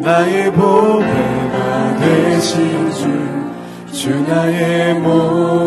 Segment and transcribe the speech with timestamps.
[0.00, 5.57] 나의 보배가 되신 주, 주 나의 모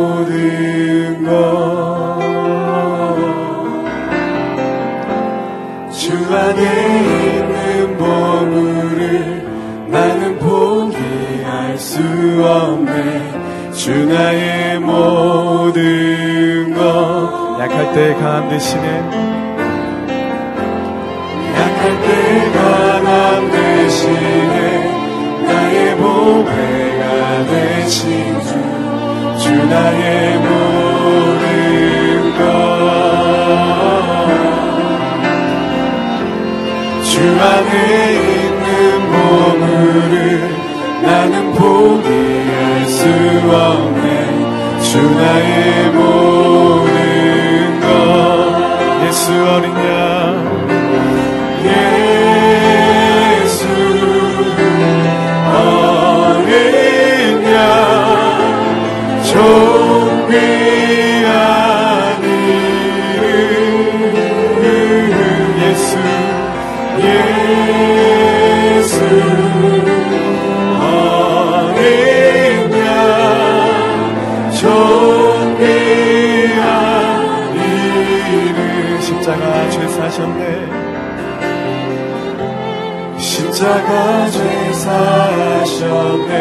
[83.61, 86.33] 십자가 죄 사셨네.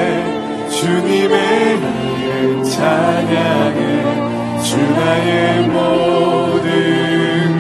[0.71, 1.79] 주님의
[2.19, 6.69] 이름 찬양해 주 나의 모든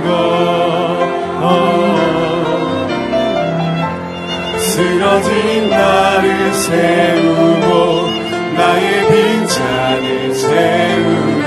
[0.02, 0.08] 것.
[1.42, 1.44] 어.
[4.60, 8.08] 쓰러진 나를 세우고
[8.56, 11.44] 나의 빈잔을 채우네.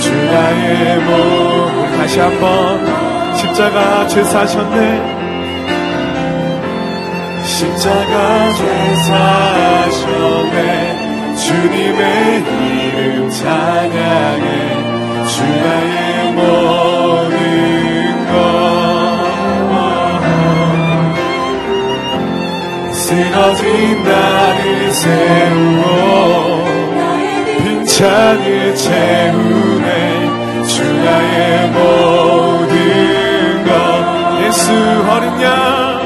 [0.00, 5.20] 주 나의 모든 다시 한번 십자가 죄 사셨네
[7.60, 8.62] 십자가 죄
[8.96, 10.56] 사셨네
[11.36, 12.02] 주님의
[12.40, 14.46] 이름 찬양해
[15.28, 17.36] 주 나의 모든
[18.32, 18.32] 것.
[22.94, 25.84] 쓰러진 나를 세우고
[27.58, 29.84] 빈잔을 채우네
[30.66, 30.72] 주
[31.04, 33.70] 나의 모든 것.
[34.46, 34.64] 예수
[35.10, 35.99] 어린 양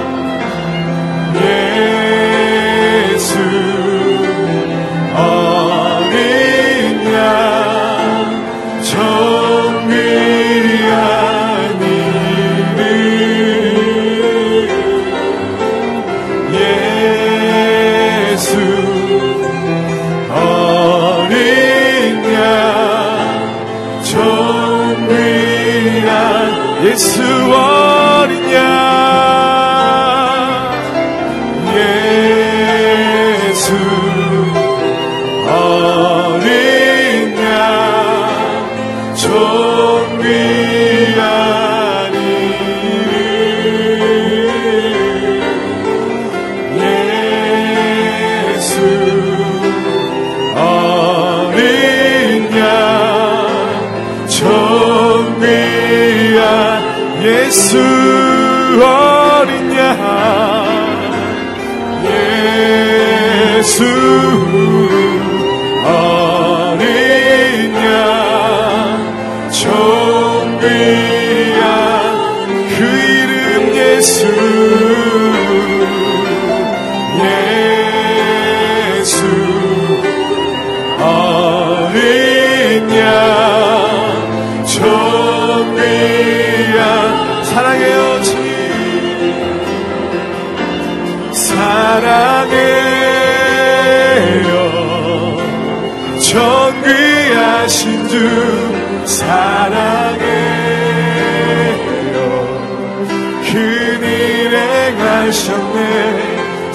[27.53, 29.44] 어린 양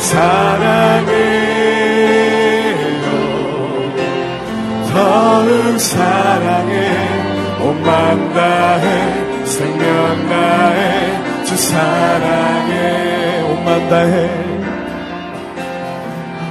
[0.10, 1.12] 사랑해요.
[4.92, 6.74] 더욱 사랑해.
[7.62, 9.46] 온맘 다해.
[9.46, 11.44] 생명 다해.
[11.46, 13.42] 주 사랑해.
[13.52, 14.30] 온맘 다해.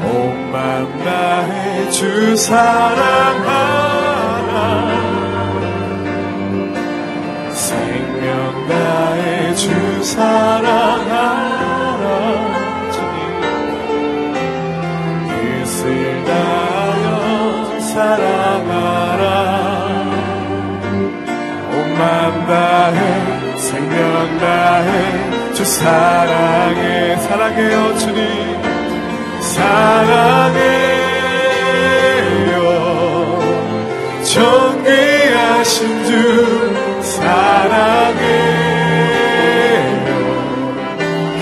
[0.04, 1.90] 온맘 다해.
[1.90, 3.48] 주 사랑하라.
[7.50, 9.54] 생명 다해.
[9.56, 10.77] 주 사랑
[22.88, 28.22] 다해 생명 다해 주 사랑해 사랑해요 주님.
[29.42, 30.58] 사랑해요.
[34.24, 38.18] 존귀하신 주 사랑해요.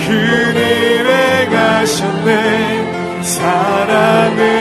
[0.05, 3.21] 그일에 가셨네.
[3.21, 4.56] 사랑해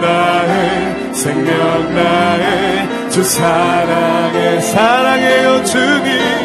[0.00, 6.40] 다해 생명 다해 주 사랑해 사랑해요 주님.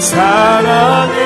[0.00, 1.20] 사랑해요.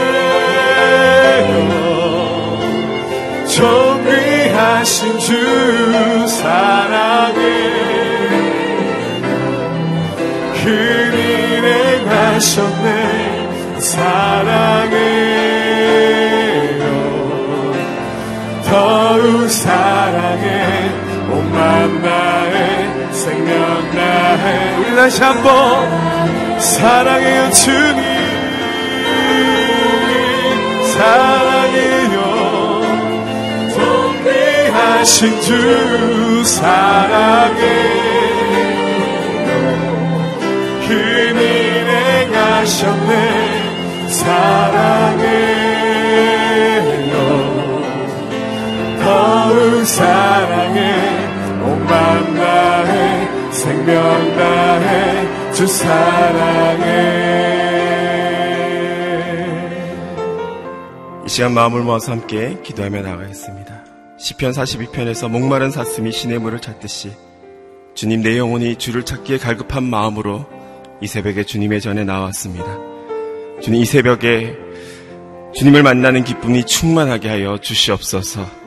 [3.46, 7.40] 존귀하신 주 사랑해
[10.62, 10.68] 그
[11.14, 13.78] 일에 가셨네.
[13.78, 15.24] 사랑해요.
[18.68, 20.03] 더욱 사랑해
[22.04, 26.04] 다해 생명 다해 우리 다시 한번
[26.60, 28.14] 사랑해요 주님.
[30.94, 32.16] 사랑해요.
[33.74, 37.60] 존귀하신 주 사랑해.
[40.86, 43.12] 그일에 가셨네.
[44.08, 45.24] 사랑해요.
[49.02, 50.53] 더욱 사랑해.
[50.53, 50.53] 온
[51.94, 57.14] 맘 다해 생명 다해 주 사랑해
[61.24, 63.84] 이 시간 마음을 모아서 함께 기도하며 나가겠습니다.
[64.18, 67.12] 시편 42편에서 목마른 사슴이 신의 물을 찾듯이
[67.94, 70.46] 주님 내 영혼이 주를 찾기에 갈급한 마음으로
[71.00, 72.66] 이 새벽에 주님의 전에 나왔습니다.
[73.62, 74.56] 주님 이 새벽에
[75.54, 78.63] 주님을 만나는 기쁨이 충만하게 하여 주시옵소서.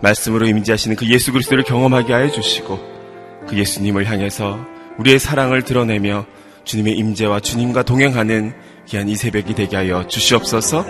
[0.00, 2.78] 말씀으로 임재하시는 그 예수 그리스도를 경험하게 하여 주시고
[3.48, 4.58] 그 예수님을 향해서
[4.98, 6.26] 우리의 사랑을 드러내며
[6.64, 8.52] 주님의 임재와 주님과 동행하는
[8.86, 10.84] 귀한 이 새벽이 되게 하여 주시옵소서.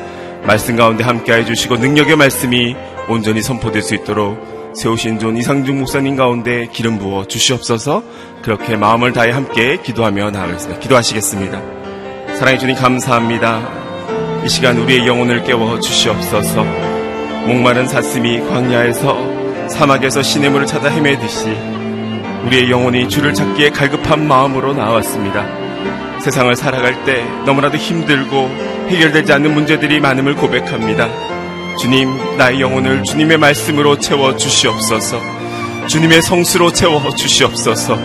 [0.44, 2.74] 말씀 가운데 함께 해 주시고 능력의 말씀이
[3.08, 8.02] 온전히 선포될 수 있도록 세우신 종 이상준 목사님 가운데 기름 부어 주시옵소서
[8.42, 10.80] 그렇게 마음을 다해 함께 기도하며 나아가겠습니다.
[10.80, 12.36] 기도하시겠습니다.
[12.36, 14.44] 사랑해 주님 감사합니다.
[14.44, 16.87] 이 시간 우리의 영혼을 깨워 주시옵소서
[17.48, 21.46] 목마른 사슴이 광야에서 사막에서 신의 물을 찾아 헤매듯이
[22.44, 25.46] 우리의 영혼이 주를 찾기에 갈급한 마음으로 나왔습니다.
[26.20, 28.50] 세상을 살아갈 때 너무나도 힘들고
[28.88, 31.08] 해결되지 않는 문제들이 많음을 고백합니다.
[31.78, 35.18] 주님, 나의 영혼을 주님의 말씀으로 채워 주시옵소서.
[35.86, 37.98] 주님의 성수로 채워 주시옵소서.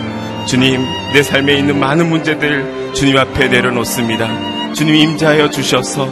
[0.46, 0.82] 주님,
[1.12, 4.72] 내 삶에 있는 많은 문제들 주님 앞에 내려놓습니다.
[4.72, 6.08] 주님 임자하여 주셔서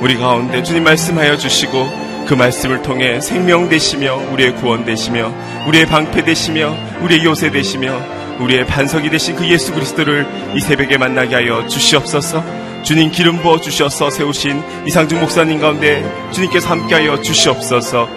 [0.00, 5.32] 우리 가운데 주님 말씀하여 주시고 그 말씀을 통해 생명 되시며 우리의 구원 되시며
[5.66, 8.00] 우리의 방패 되시며 우리의 요새 되시며
[8.40, 12.44] 우리의 반석이 되신 그 예수 그리스도를 이 새벽에 만나게 하여 주시옵소서.
[12.82, 18.08] 주님 기름 부어 주셔서 세우신 이상중 목사님 가운데 주님께서 함께하여 주시옵소서.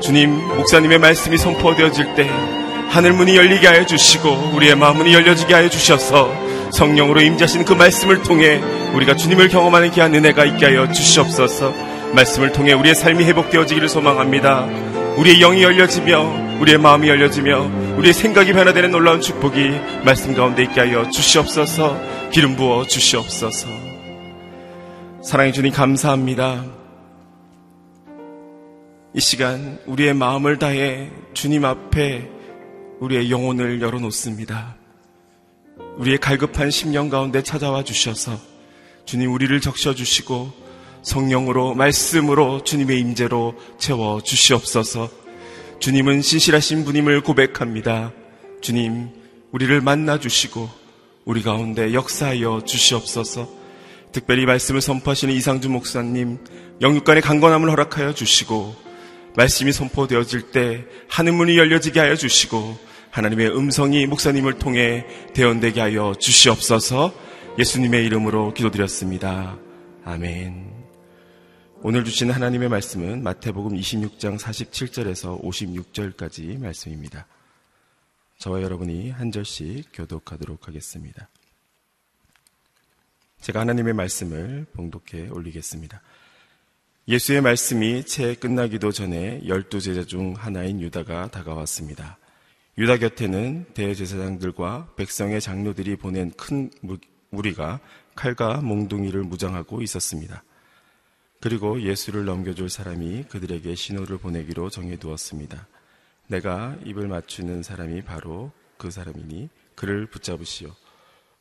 [0.00, 2.28] 주님 목사님의 말씀이 선포되어질 때
[2.88, 6.32] 하늘 문이 열리게 하여 주시고 우리의 마음 문이 열려지게 하여 주셔서
[6.72, 8.60] 성령으로 임자신 그 말씀을 통해
[8.94, 11.89] 우리가 주님을 경험하는 귀한 은혜가 있게 하여 주시옵소서.
[12.14, 14.64] 말씀을 통해 우리의 삶이 회복되어지기를 소망합니다.
[15.16, 19.70] 우리의 영이 열려지며 우리의 마음이 열려지며 우리의 생각이 변화되는 놀라운 축복이
[20.04, 22.30] 말씀 가운데 있게 하여 주시옵소서.
[22.30, 23.68] 기름 부어 주시옵소서.
[25.22, 26.64] 사랑해 주님 감사합니다.
[29.14, 32.28] 이 시간 우리의 마음을 다해 주님 앞에
[33.00, 34.76] 우리의 영혼을 열어놓습니다.
[35.96, 38.38] 우리의 갈급한 심령 가운데 찾아와 주셔서
[39.04, 40.69] 주님 우리를 적셔 주시고
[41.02, 45.10] 성령으로 말씀으로 주님의 임재로 채워 주시옵소서.
[45.78, 48.12] 주님은 신실하신 분임을 고백합니다.
[48.60, 49.08] 주님
[49.52, 50.68] 우리를 만나 주시고
[51.24, 53.48] 우리 가운데 역사하여 주시옵소서.
[54.12, 56.38] 특별히 말씀을 선포하시는 이상주 목사님
[56.80, 58.74] 영육간의 강건함을 허락하여 주시고
[59.36, 62.76] 말씀이 선포되어질 때 하늘 문이 열려지게 하여 주시고
[63.10, 65.04] 하나님의 음성이 목사님을 통해
[65.34, 67.12] 대언되게 하여 주시옵소서
[67.58, 69.58] 예수님의 이름으로 기도드렸습니다.
[70.04, 70.69] 아멘.
[71.82, 77.26] 오늘 주신 하나님의 말씀은 마태복음 26장 47절에서 56절까지 말씀입니다.
[78.36, 81.30] 저와 여러분이 한 절씩 교독하도록 하겠습니다.
[83.40, 86.02] 제가 하나님의 말씀을 봉독해 올리겠습니다.
[87.08, 92.18] 예수의 말씀이 채 끝나기도 전에 열두 제자 중 하나인 유다가 다가왔습니다.
[92.76, 96.70] 유다 곁에는 대제사장들과 백성의 장로들이 보낸 큰
[97.30, 97.80] 무리가
[98.14, 100.44] 칼과 몽둥이를 무장하고 있었습니다.
[101.40, 105.66] 그리고 예수를 넘겨줄 사람이 그들에게 신호를 보내기로 정해두었습니다.
[106.26, 110.70] 내가 입을 맞추는 사람이 바로 그 사람이니 그를 붙잡으시오.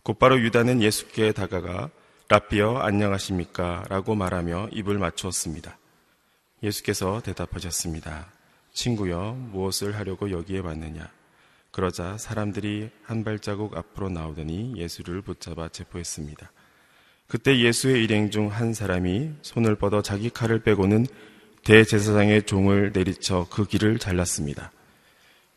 [0.03, 1.89] 곧바로 유다는 예수께 다가가
[2.29, 3.85] 라비어 안녕하십니까?
[3.89, 5.77] 라고 말하며 입을 맞추었습니다.
[6.63, 8.31] 예수께서 대답하셨습니다.
[8.71, 11.11] 친구여, 무엇을 하려고 여기에 왔느냐?
[11.71, 16.51] 그러자 사람들이 한 발자국 앞으로 나오더니 예수를 붙잡아 체포했습니다.
[17.29, 21.05] 그때 예수의 일행 중 한 사람이 손을 뻗어 자기 칼을 빼고는
[21.63, 24.71] 대제사장의 종을 내리쳐 그 길을 잘랐습니다.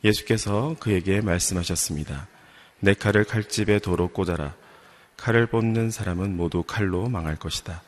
[0.05, 2.29] 예수께서 그에게 말씀하셨습니다.
[2.81, 4.55] 내 칼을 칼집에 도로 꽂아라.
[5.17, 7.83] 칼을 뽑는 사람은 모두 칼로 망할 것이다.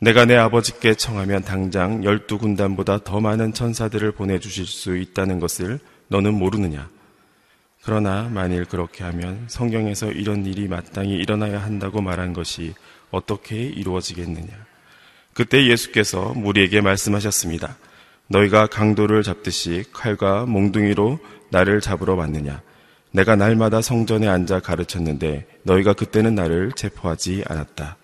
[0.00, 6.34] 내가 내 아버지께 청하면 당장 열두 군단보다 더 많은 천사들을 보내주실 수 있다는 것을 너는
[6.34, 6.88] 모르느냐?
[7.82, 12.74] 그러나 만일 그렇게 하면 성경에서 이런 일이 마땅히 일어나야 한다고 말한 것이
[13.10, 14.48] 어떻게 이루어지겠느냐?
[15.34, 17.76] 그때 예수께서 무리에게 말씀하셨습니다.
[18.28, 21.18] 너희가 강도를 잡듯이 칼과 몽둥이로
[21.50, 22.60] 나를 잡으러 왔느냐?
[23.10, 27.96] 내가 날마다 성전에 앉아 가르쳤는데 너희가 그때는 나를 체포하지 않았다.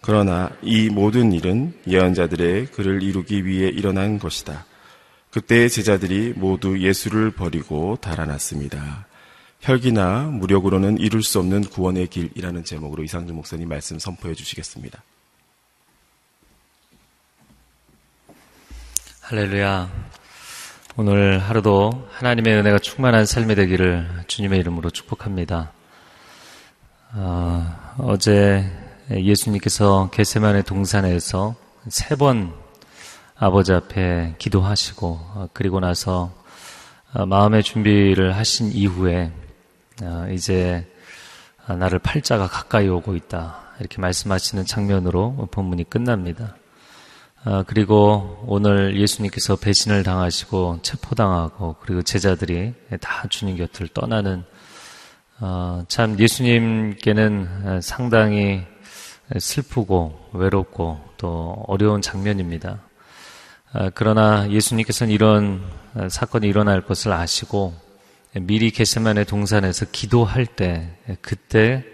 [0.00, 4.64] 그러나 이 모든 일은 예언자들의 글을 이루기 위해 일어난 것이다.
[5.30, 9.07] 그때의 제자들이 모두 예수를 버리고 달아났습니다.
[9.60, 15.02] 혈기나 무력으로는 이룰 수 없는 구원의 길이라는 제목으로 이상준 목사님 말씀 선포해 주시겠습니다.
[19.22, 19.90] 할렐루야.
[20.96, 25.72] 오늘 하루도 하나님의 은혜가 충만한 삶이 되기를 주님의 이름으로 축복합니다.
[27.14, 28.64] 어, 어제
[29.10, 31.56] 예수님께서 겟세만의 동산에서
[31.88, 32.52] 세 번
[33.40, 36.32] 아버지 앞에 기도하시고 어, 그리고 나서
[37.12, 39.47] 어, 마음의 준비를 하신 이후에 어,
[40.32, 40.86] 이제
[41.66, 46.56] 나를 팔자가 가까이 오고 있다 이렇게 말씀하시는 장면으로 본문이 끝납니다.
[47.66, 54.44] 그리고 오늘 예수님께서 배신을 당하시고 체포당하고 그리고 제자들이 다 주님 곁을 떠나는
[55.88, 58.66] 참 예수님께는 상당히
[59.38, 62.80] 슬프고 외롭고 또 어려운 장면입니다.
[63.72, 65.62] 아, 그러나 예수님께서는 이런
[66.08, 67.74] 사건이 일어날 것을 아시고
[68.34, 71.84] 미리 게세만의 동산에서 기도할 때 그때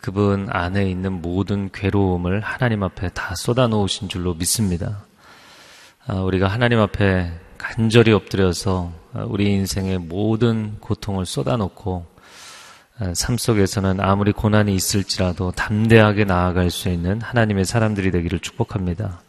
[0.00, 5.04] 그분 안에 있는 모든 괴로움을 하나님 앞에 다 쏟아 놓으신 줄로 믿습니다.
[6.06, 8.92] 아, 우리가 하나님 앞에 간절히 엎드려서
[9.26, 12.06] 우리 인생의 모든 고통을 쏟아놓고
[13.14, 19.22] 삶 속에서는 아무리 고난이 있을지라도 담대하게 나아갈 수 있는 하나님의 사람들이 되기를 축복합니다.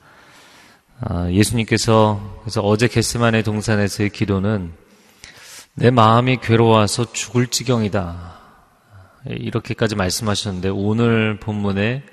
[1.01, 4.73] 아, 예수님께서 그래서 어제 게스만의 동산에서의 기도는
[5.73, 8.39] 내 마음이 괴로워서 죽을 지경이다.
[9.25, 12.03] 이렇게까지 말씀하셨는데 오늘 본문에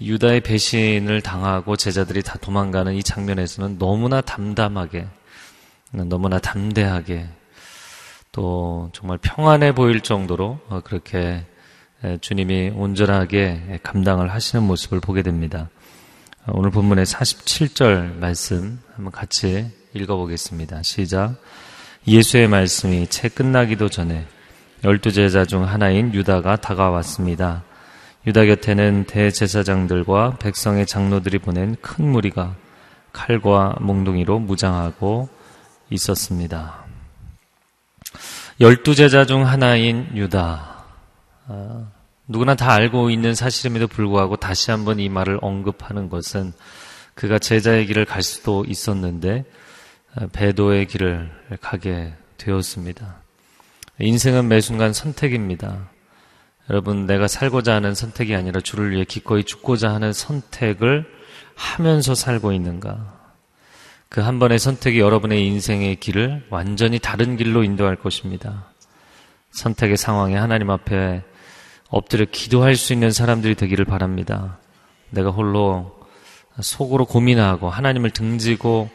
[0.00, 5.08] 유다의 배신을 당하고 제자들이 다 도망가는 이 장면에서는 너무나 담담하게,
[5.92, 7.28] 너무나 담대하게
[8.32, 11.44] 또 정말 평안해 보일 정도로 어, 그렇게
[12.20, 15.68] 주님이 온전하게 감당을 하시는 모습을 보게 됩니다.
[16.46, 20.84] 어, 오늘 본문의 47절 말씀 한번 같이 읽어보겠습니다.
[20.84, 21.36] 시작.
[22.06, 24.26] 예수의 말씀이 채 끝나기도 전에
[24.84, 27.62] 열두 제자 중 하나인 유다가 다가왔습니다.
[28.26, 32.54] 유다 곁에는 대제사장들과 백성의 장로들이 보낸 큰 무리가
[33.12, 35.28] 칼과 몽둥이로 무장하고
[35.90, 36.84] 있었습니다.
[38.60, 40.84] 열두 제자 중 하나인 유다.
[41.48, 41.86] 아,
[42.28, 46.52] 누구나 다 알고 있는 사실임에도 불구하고 다시 한번 이 말을 언급하는 것은
[47.14, 49.69] 그가 제자의 길을 갈 수도 있었는데 아,
[50.32, 53.16] 배도의 길을 가게 되었습니다.
[53.98, 55.90] 인생은 매 순간 선택입니다.
[56.68, 61.04] 여러분, 내가 살고자 하는 선택이 아니라 주를 위해 기꺼이 죽고자 하는 선택을
[61.54, 63.20] 하면서 살고 있는가?
[64.08, 68.66] 그 한 번의 선택이 여러분의 인생의 길을 완전히 다른 길로 인도할 것입니다.
[69.52, 71.22] 선택의 상황에 하나님 앞에
[71.88, 74.58] 엎드려 기도할 수 있는 사람들이 되기를 바랍니다.
[75.10, 75.96] 내가 홀로
[76.60, 78.90] 속으로 고민하고 하나님을 등지고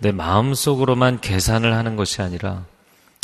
[0.00, 2.64] 내 마음 속으로만 계산을 하는 것이 아니라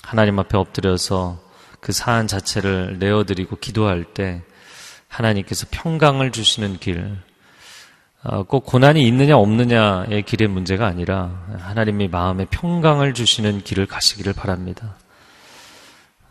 [0.03, 1.41] 하나님 앞에 엎드려서
[1.81, 4.43] 그 사안 자체를 내어드리고 기도할 때
[5.09, 7.17] 하나님께서 평강을 주시는 길,
[8.23, 14.97] 어, 꼭 고난이 있느냐 없느냐의 길의 문제가 아니라 하나님이 마음에 평강을 주시는 길을 가시기를 바랍니다.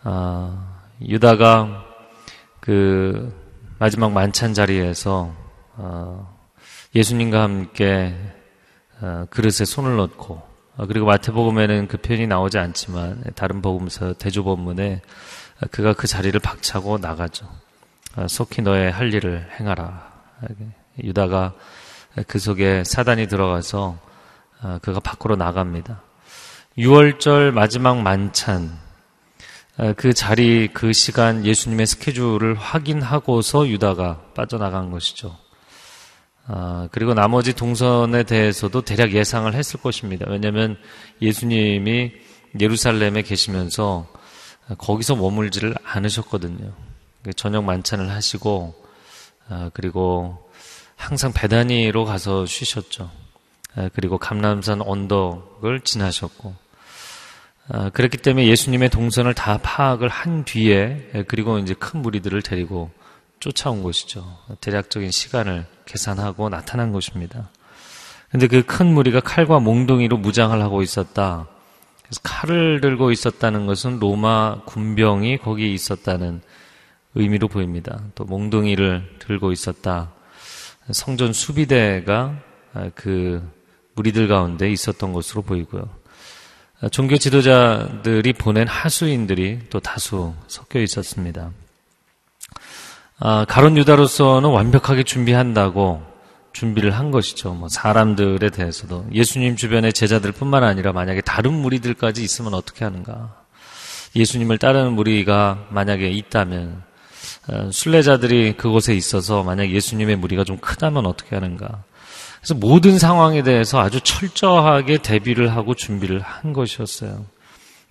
[0.03, 1.85] 아, 유다가
[2.59, 3.33] 그
[3.79, 5.33] 마지막 만찬 자리에서
[5.77, 6.37] 어,
[6.93, 8.44] 예수님과 함께 어,
[9.29, 10.41] 그릇에 손을 넣고
[10.87, 15.01] 그리고 마태복음에는 그 표현이 나오지 않지만 다른 복음서 대조본문에
[15.71, 17.47] 그가 그 자리를 박차고 나가죠.
[18.27, 20.13] 속히 너의 할 일을 행하라.
[21.03, 21.53] 유다가
[22.27, 23.97] 그 속에 사단이 들어가서
[24.61, 26.01] 어, 그가 밖으로 나갑니다.
[26.77, 28.77] 6월절 마지막 만찬,
[29.77, 35.37] 아, 그 자리, 그 시간 예수님의 스케줄을 확인하고서 유다가 빠져나간 것이죠.
[36.47, 40.25] 아, 그리고 나머지 동선에 대해서도 대략 예상을 했을 것입니다.
[40.29, 40.77] 왜냐하면
[41.21, 42.11] 예수님이
[42.59, 44.07] 예루살렘에 계시면서
[44.77, 46.71] 거기서 머물지를 않으셨거든요.
[47.35, 48.75] 저녁 만찬을 하시고
[49.49, 50.49] 아, 그리고
[50.95, 53.09] 항상 배단위로 가서 쉬셨죠.
[53.75, 56.53] 아, 그리고 감남산 언덕을 지나셨고
[57.69, 62.91] 아, 그렇기 때문에 예수님의 동선을 다 파악을 한 뒤에 그리고 이제 큰 무리들을 데리고
[63.45, 64.25] 쫓아온 것이죠.
[64.59, 67.49] 대략적인 시간을 계산하고 나타난 것입니다.
[68.31, 71.47] 근데 그 큰 무리가 칼과 몽둥이로 무장을 하고 있었다.
[72.01, 76.41] 그래서 칼을 들고 있었다는 것은 로마 군병이 거기에 있었다는
[77.13, 78.01] 의미로 보입니다.
[78.15, 80.11] 또 몽둥이를 들고 있었다.
[80.91, 82.35] 성전 수비대가
[82.95, 83.47] 그
[83.93, 85.87] 무리들 가운데 있었던 것으로 보이고요.
[86.91, 91.51] 종교 지도자들이 보낸 하수인들이 또 다수 섞여 있었습니다.
[93.17, 96.03] 아, 가론 유다로서는 완벽하게 준비한다고
[96.51, 97.53] 준비를 한 것이죠.
[97.53, 103.35] 뭐 사람들에 대해서도 예수님 주변의 제자들뿐만 아니라 만약에 다른 무리들까지 있으면 어떻게 하는가?
[104.15, 106.83] 예수님을 따르는 무리가 만약에 있다면
[107.47, 111.83] 어, 순례자들이 그곳에 있어서 만약 예수님의 무리가 좀 크다면 어떻게 하는가?
[112.39, 117.25] 그래서 모든 상황에 대해서 아주 철저하게 대비를 하고 준비를 한 것이었어요.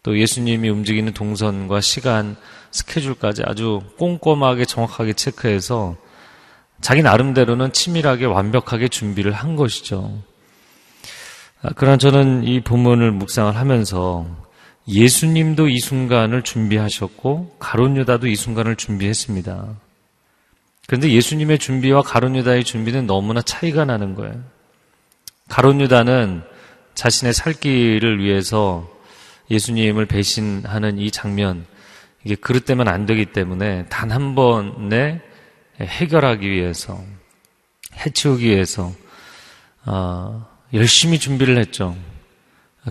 [0.05, 2.37] 또 예수님이 움직이는 동선과 시간,
[2.71, 5.97] 스케줄까지 아주 꼼꼼하게 정확하게 체크해서
[6.83, 10.23] 자기 나름대로는 치밀하게 완벽하게 준비를 한 것이죠.
[11.63, 14.27] 아, 그러나 저는 이 본문을 묵상을 하면서
[14.87, 19.75] 예수님도 이 순간을 준비하셨고 가론유다도 이 순간을 준비했습니다.
[20.87, 24.35] 그런데 예수님의 준비와 가론유다의 준비는 너무나 차이가 나는 거예요.
[25.49, 26.43] 가론유다는
[26.95, 28.94] 자신의 살 길을 위해서
[29.51, 31.67] 예수님을 배신하는 이 장면,
[32.25, 35.21] 이게 그릇되면 안 되기 때문에 단 한 번에
[35.81, 37.03] 해결하기 위해서,
[38.07, 38.93] 해치우기 위해서,
[39.87, 41.97] 어, 열심히 준비를 했죠.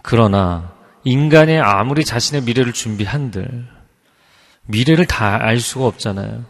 [0.03, 3.67] 그러나 인간이 아무리 자신의 미래를 준비한들
[4.65, 6.45] 미래를 다 알 수가 없잖아요.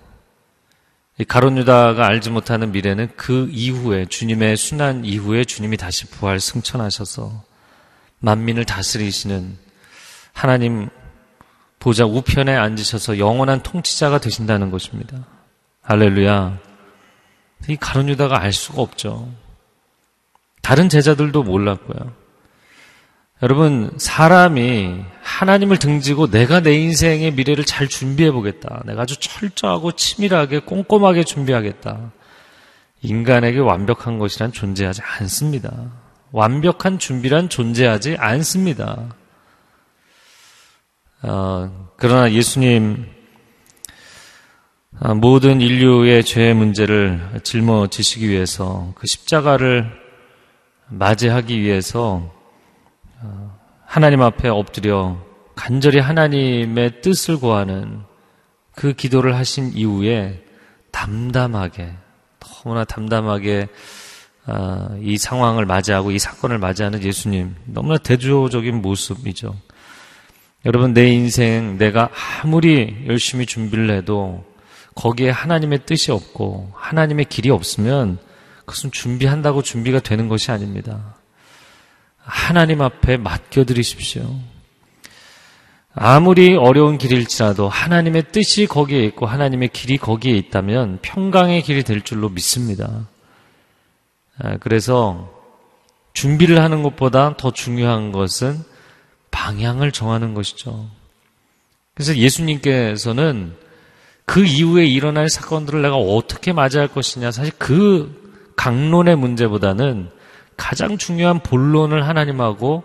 [1.28, 7.44] 가론 유다가 알지 못하는 미래는 그 이후에 주님의 순환 이후에 주님이 다시 부활 승천하셔서
[8.20, 9.58] 만민을 다스리시는
[10.34, 10.90] 하나님
[11.80, 15.26] 보좌 우편에 앉으셔서 영원한 통치자가 되신다는 것입니다.
[15.82, 16.58] 할렐루야.
[17.70, 19.30] 이 가론 유다가 알 수가 없죠.
[20.62, 22.14] 다른 제자들도 몰랐고요.
[23.42, 28.82] 여러분, 사람이 하나님을 등지고 내가 내 인생의 미래를 잘 준비해 보겠다.
[28.86, 32.12] 내가 아주 철저하고 치밀하게 꼼꼼하게 준비하겠다.
[33.02, 35.74] 인간에게 완벽한 것이란 존재하지 않습니다.
[36.32, 39.14] 완벽한 준비란 존재하지 않습니다.
[41.24, 43.06] 어, 그러나 예수님
[45.00, 49.90] 어, 모든 인류의 죄의 문제를 짊어지시기 위해서 그 십자가를
[50.90, 52.30] 맞이하기 위해서
[53.86, 55.18] 하나님 앞에 엎드려
[55.56, 58.02] 간절히 하나님의 뜻을 구하는
[58.76, 60.44] 그 기도를 하신 이후에
[60.92, 61.94] 담담하게
[62.40, 63.68] 너무나 담담하게
[64.46, 69.56] 아, 이 상황을 맞이하고 이 사건을 맞이하는 예수님 너무나 대조적인 모습이죠.
[70.66, 72.10] 여러분 내 인생 내가
[72.42, 74.46] 아무리 열심히 준비를 해도
[74.96, 78.18] 거기에 하나님의 뜻이 없고 하나님의 길이 없으면
[78.60, 81.16] 그것은 준비한다고 준비가 되는 것이 아닙니다.
[82.18, 84.24] 하나님 앞에 맡겨드리십시오.
[85.96, 92.30] 아무리 어려운 길일지라도 하나님의 뜻이 거기에 있고 하나님의 길이 거기에 있다면 평강의 길이 될 줄로
[92.30, 93.08] 믿습니다.
[94.40, 95.30] 아, 그래서
[96.14, 98.64] 준비를 하는 것보다 더 중요한 것은
[99.34, 100.88] 방향을 정하는 것이죠.
[101.94, 103.54] 그래서 예수님께서는
[104.26, 110.10] 그 이후에 일어날 사건들을 내가 어떻게 맞이할 것이냐 사실 그 강론의 문제보다는
[110.56, 112.84] 가장 중요한 본론을 하나님하고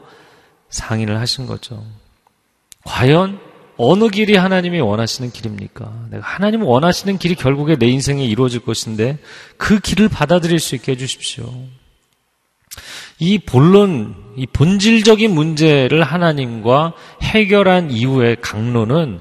[0.71, 1.85] 상의를 하신 거죠.
[2.85, 3.39] 과연
[3.77, 6.07] 어느 길이 하나님이 원하시는 길입니까?
[6.11, 9.19] 내가 하나님 원하시는 길이 결국에 내 인생에 이루어질 것인데
[9.57, 11.53] 그 길을 받아들일 수 있게 해주십시오.
[13.19, 19.21] 이 본론, 이 본질적인 문제를 하나님과 해결한 이후의 강론은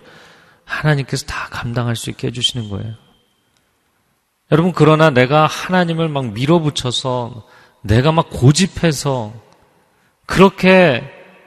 [0.65, 2.93] 하나님께서 다 감당할 수 있게 해주시는 거예요.
[4.51, 7.45] 여러분, 그러나 내가 하나님을 막 밀어붙여서
[7.81, 9.33] 내가 막 고집해서
[10.25, 11.03] 그렇게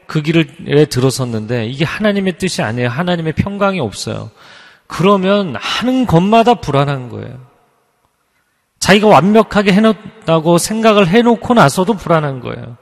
[0.07, 2.89] 그 길에 들어섰는데 이게 하나님의 뜻이 아니에요.
[2.89, 4.31] 하나님의 평강이 없어요.
[4.89, 7.50] 그러면 하는 것마다 불안한 거예요.
[8.91, 12.77] 자기가 완벽하게 해놓다고 생각을 해놓고 나서도 불안한 거예요.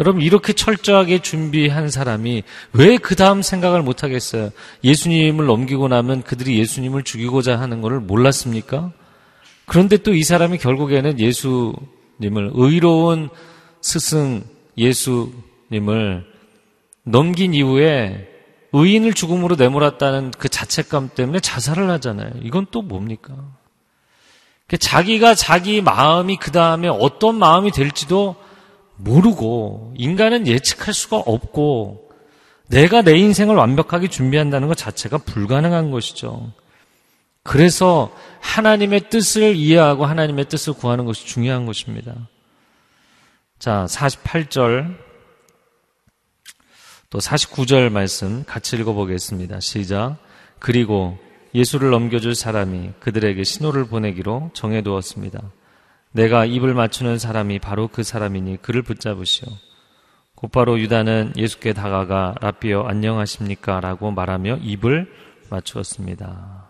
[0.00, 4.50] 여러분 이렇게 철저하게 준비한 사람이 왜 그 다음 생각을 못 하겠어요?
[4.82, 8.90] 예수님을 넘기고 나면 그들이 예수님을 죽이고자 하는 것을 몰랐습니까?
[9.66, 13.28] 그런데 또 이 사람이 결국에는 예수님을 의로운
[13.80, 14.42] 스승
[14.76, 16.24] 예수님을
[17.04, 18.28] 넘긴 이후에
[18.72, 22.32] 의인을 죽음으로 내몰았다는 그 자책감 때문에 자살을 하잖아요.
[22.42, 23.34] 이건 또 뭡니까?
[24.78, 28.36] 자기가 자기 마음이 그 다음에 어떤 마음이 될지도
[28.96, 32.10] 모르고 인간은 예측할 수가 없고
[32.68, 36.52] 내가 내 인생을 완벽하게 준비한다는 것 자체가 불가능한 것이죠.
[37.42, 42.14] 그래서 하나님의 뜻을 이해하고 하나님의 뜻을 구하는 것이 중요한 것입니다.
[43.58, 44.96] 자, 48절
[47.10, 49.60] 또 49절 말씀 같이 읽어보겠습니다.
[49.60, 50.16] 시작.
[50.58, 51.18] 그리고
[51.54, 55.40] 예수를 넘겨줄 사람이 그들에게 신호를 보내기로 정해두었습니다.
[56.12, 59.48] 내가 입을 맞추는 사람이 바로 그 사람이니 그를 붙잡으시오.
[60.34, 63.80] 곧바로 유다는 예수께 다가가 라비어 안녕하십니까?
[63.80, 65.10] 라고 말하며 입을
[65.50, 66.66] 맞추었습니다.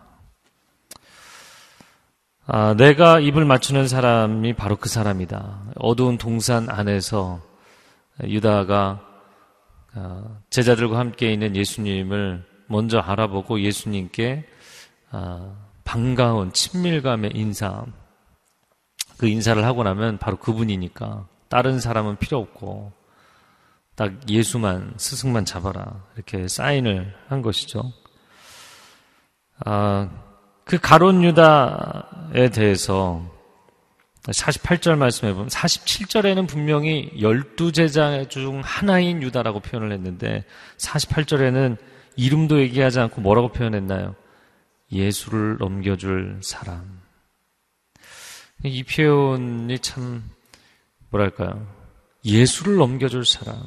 [2.45, 5.73] 아, 내가 입을 맞추는 사람이 바로 그 사람이다.
[5.77, 7.41] 어두운 동산 안에서
[8.23, 9.01] 유다가
[9.95, 14.52] 아, 제자들과 함께 있는 예수님을 먼저 알아보고 예수님께 아,
[15.83, 17.85] 반가운 친밀감의 인사,
[19.17, 22.91] 그 인사를 하고 나면 바로 그분이니까 다른 사람은 필요 없고
[23.95, 27.93] 딱 예수만 스승만 잡아라 이렇게 사인을 한 것이죠.
[29.65, 30.09] 아,
[30.65, 33.21] 그 가론 유다에 대해서
[34.23, 40.45] 48절 말씀해 보면 47절에는 분명히 12제자 중 하나인 유다라고 표현을 했는데
[40.77, 41.77] 48절에는
[42.15, 44.15] 이름도 얘기하지 않고 뭐라고 표현했나요?
[44.93, 47.01] 예수를 넘겨줄 사람.
[48.63, 50.23] 이 표현이 참
[51.09, 51.67] 뭐랄까요?
[52.23, 53.61] 예수를 넘겨줄 사람.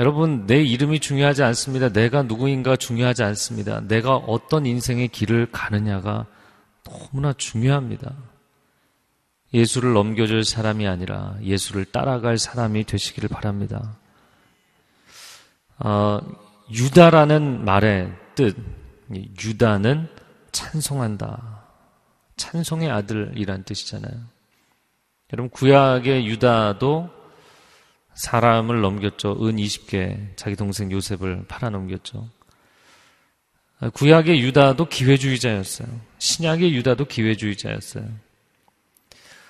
[0.00, 1.88] 여러분, 내 이름이 중요하지 않습니다.
[1.90, 3.80] 내가 누구인가 중요하지 않습니다.
[3.80, 6.26] 내가 어떤 인생의 길을 가느냐가
[6.82, 8.12] 너무나 중요합니다.
[9.52, 13.96] 예수를 넘겨줄 사람이 아니라 예수를 따라갈 사람이 되시기를 바랍니다.
[15.78, 16.18] 어,
[16.72, 18.56] 유다라는 말의 뜻,
[19.10, 20.08] 유다는
[20.52, 21.64] 찬송한다.
[22.36, 24.14] 찬송의 아들이란 뜻이잖아요.
[25.32, 27.10] 여러분 구약의 유다도
[28.14, 29.32] 사람을 넘겼죠.
[29.46, 32.28] 은 20개 자기 동생 요셉을 팔아 넘겼죠.
[33.92, 35.88] 구약의 유다도 기회주의자였어요.
[36.18, 38.08] 신약의 유다도 기회주의자였어요.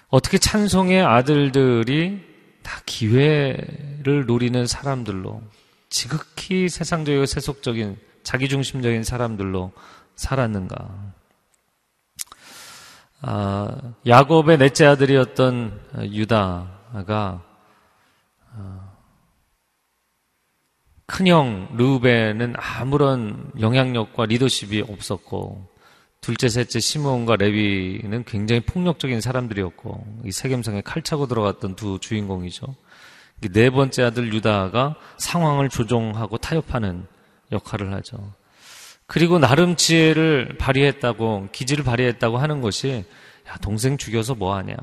[0.08, 2.22] 어떻게 찬송의 아들들이
[2.62, 5.42] 다 기회를 노리는 사람들로
[5.90, 9.72] 지극히 세상적이고 세속적인 자기중심적인 사람들로
[10.16, 11.12] 살았는가?
[13.22, 15.80] 아, 야곱의 넷째 아들이었던
[16.12, 17.42] 유다가
[18.56, 18.92] 아,
[21.06, 25.74] 큰형 르우벤은 아무런 영향력과 리더십이 없었고
[26.20, 32.74] 둘째, 셋째 시므온과 레위는 굉장히 폭력적인 사람들이었고 이 세겜성에 칼 차고 들어갔던 두 주인공이죠.
[33.52, 37.06] 네 번째 아들 유다가 상황을 조종하고 타협하는
[37.52, 38.32] 역할을 하죠.
[39.06, 43.04] 그리고 나름 지혜를 발휘했다고, 기지를 발휘했다고 하는 것이,
[43.48, 44.74] 야, 동생 죽여서 뭐 하냐.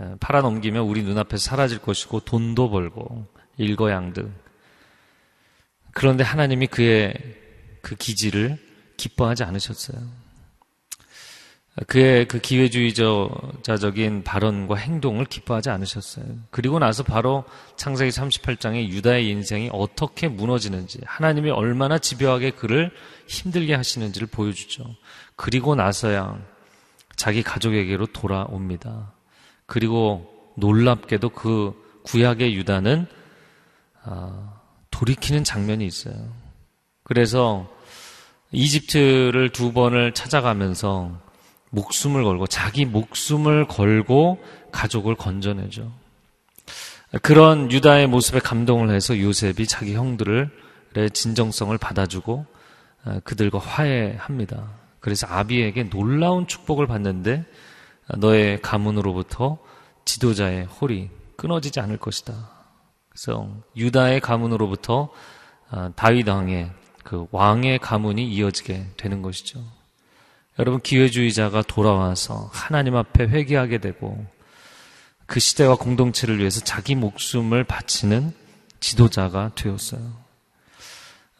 [0.00, 3.26] 예, 팔아넘기면 우리 눈앞에서 사라질 것이고, 돈도 벌고,
[3.58, 4.30] 일거양득.
[5.92, 7.14] 그런데 하나님이 그의
[7.82, 8.58] 그 기지를
[8.96, 10.21] 기뻐하지 않으셨어요.
[11.86, 16.26] 그의 그 기회주의자적인 발언과 행동을 기뻐하지 않으셨어요.
[16.50, 17.44] 그리고 나서 바로
[17.76, 22.90] 창세기 38장에 유다의 인생이 어떻게 무너지는지, 하나님이 얼마나 집요하게 그를
[23.26, 24.84] 힘들게 하시는지를 보여주죠.
[25.34, 26.38] 그리고 나서야
[27.16, 29.14] 자기 가족에게로 돌아옵니다.
[29.64, 33.06] 그리고 놀랍게도 그 구약의 유다는
[34.04, 36.14] 아, 돌이키는 장면이 있어요.
[37.02, 37.66] 그래서
[38.50, 41.21] 이집트를 두 번을 찾아가면서
[41.72, 45.90] 목숨을 걸고 자기 목숨을 걸고 가족을 건져내죠.
[47.22, 50.48] 그런 유다의 모습에 감동을 해서 요셉이 자기 형들의
[51.12, 52.46] 진정성을 받아주고
[53.04, 54.70] 어, 그들과 화해합니다.
[55.00, 57.44] 그래서 아비에게 놀라운 축복을 받는데
[58.18, 59.58] 너의 가문으로부터
[60.04, 62.50] 지도자의 홀이 끊어지지 않을 것이다.
[63.08, 65.10] 그래서 유다의 가문으로부터
[65.70, 66.70] 어, 다윗 왕의
[67.02, 69.60] 그 왕의 가문이 이어지게 되는 것이죠.
[70.58, 74.24] 여러분 기회주의자가 돌아와서 하나님 앞에 회개하게 되고
[75.26, 78.32] 그 시대와 공동체를 위해서 자기 목숨을 바치는
[78.80, 80.22] 지도자가 되었어요.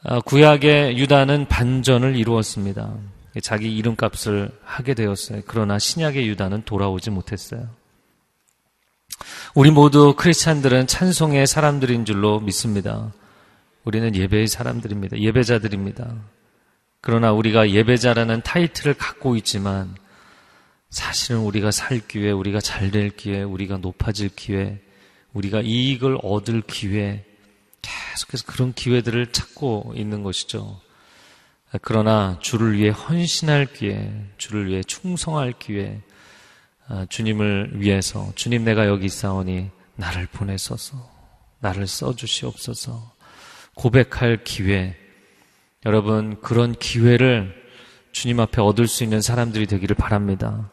[0.04, 2.94] 아, 구약의 유다는 반전을 이루었습니다.
[3.42, 5.42] 자기 이름값을 하게 되었어요.
[5.46, 7.68] 그러나 신약의 유다는 돌아오지 못했어요.
[9.54, 13.12] 우리 모두 크리스찬들은 찬송의 사람들인 줄로 믿습니다.
[13.84, 15.18] 우리는 예배의 사람들입니다.
[15.18, 16.14] 예배자들입니다.
[17.02, 19.96] 그러나 우리가 예배자라는 타이틀을 갖고 있지만
[20.88, 24.80] 사실은 우리가 살 기회, 우리가 잘 될 기회, 우리가 높아질 기회,
[25.32, 27.24] 우리가 이익을 얻을 기회,
[27.82, 30.80] 계속해서 그런 기회들을 찾고 있는 것이죠.
[31.80, 36.00] 그러나 주를 위해 헌신할 기회, 주를 위해 충성할 기회,
[36.86, 41.10] 아, 주님을 위해서 주님 내가 여기 있사오니 나를 보내소서,
[41.58, 43.12] 나를 써주시옵소서,
[43.74, 45.01] 고백할 기회,
[45.84, 47.60] 여러분 그런 기회를
[48.12, 50.70] 주님 앞에 얻을 수 있는 사람들이 되기를 바랍니다.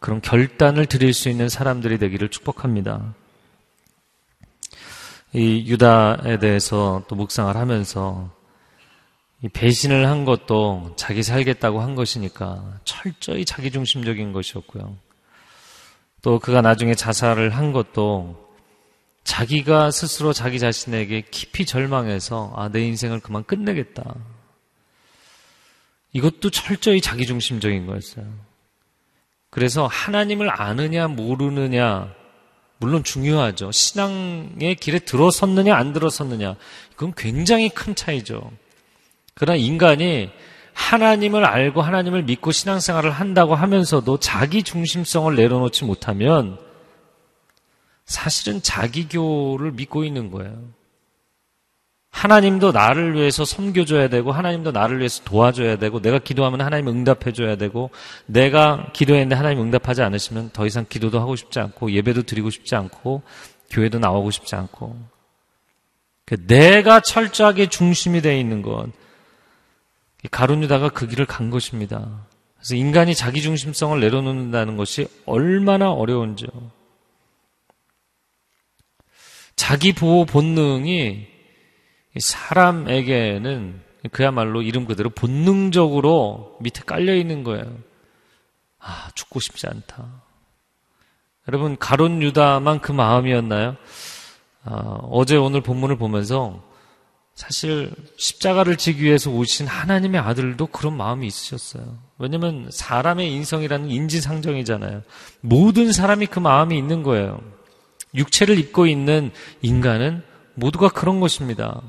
[0.00, 3.14] 그런 결단을 드릴 수 있는 사람들이 되기를 축복합니다.
[5.32, 8.30] 이 유다에 대해서 또 묵상을 하면서
[9.42, 14.96] 이 배신을 한 것도 자기 살겠다고 한 것이니까 철저히 자기중심적인 것이었고요.
[16.22, 18.48] 또 그가 나중에 자살을 한 것도
[19.22, 24.14] 자기가 스스로 자기 자신에게 깊이 절망해서 아, 내 인생을 그만 끝내겠다.
[26.18, 28.26] 이것도 철저히 자기중심적인 거였어요.
[29.50, 32.12] 그래서 하나님을 아느냐 모르느냐
[32.78, 33.72] 물론 중요하죠.
[33.72, 36.56] 신앙의 길에 들어섰느냐 안 들어섰느냐
[36.94, 38.50] 그건 굉장히 큰 차이죠.
[39.34, 40.30] 그러나 인간이
[40.74, 46.58] 하나님을 알고 하나님을 믿고 신앙생활을 한다고 하면서도 자기 중심성을 내려놓지 못하면
[48.04, 50.77] 사실은 자기교를 믿고 있는 거예요.
[52.10, 57.90] 하나님도 나를 위해서 섬겨줘야 되고, 하나님도 나를 위해서 도와줘야 되고, 내가 기도하면 하나님 응답해줘야 되고,
[58.26, 63.22] 내가 기도했는데 하나님 응답하지 않으시면 더 이상 기도도 하고 싶지 않고, 예배도 드리고 싶지 않고,
[63.70, 64.96] 교회도 나오고 싶지 않고.
[66.24, 68.88] 그 내가 철저하게 중심이 되어 있는 것.
[70.30, 72.26] 가룟유다가 그 길을 간 것입니다.
[72.56, 76.48] 그래서 인간이 자기 중심성을 내려놓는다는 것이 얼마나 어려운지요.
[79.56, 81.26] 자기 보호 본능이
[82.20, 83.80] 사람에게는
[84.12, 87.64] 그야말로 이름 그대로 본능적으로 밑에 깔려 있는 거예요.
[88.78, 90.22] 아, 죽고 싶지 않다.
[91.48, 93.76] 여러분, 가론 유다만 그 마음이었나요?
[94.64, 96.62] 아, 어제 오늘 본문을 보면서
[97.34, 101.96] 사실 십자가를 지기 위해서 오신 하나님의 아들도 그런 마음이 있으셨어요.
[102.18, 105.02] 왜냐면 사람의 인성이라는 인지상정이잖아요.
[105.40, 107.40] 모든 사람이 그 마음이 있는 거예요.
[108.14, 109.30] 육체를 입고 있는
[109.62, 111.80] 인간은 모두가 그런 것입니다.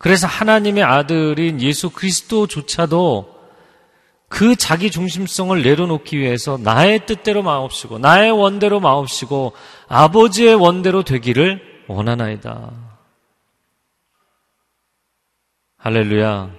[0.00, 3.38] 그래서 하나님의 아들인 예수 그리스도조차도
[4.30, 9.52] 그 자기 중심성을 내려놓기 위해서 나의 뜻대로 마옵시고 나의 원대로 마옵시고
[9.88, 12.72] 아버지의 원대로 되기를 원하나이다.
[15.76, 16.50] 할렐루야.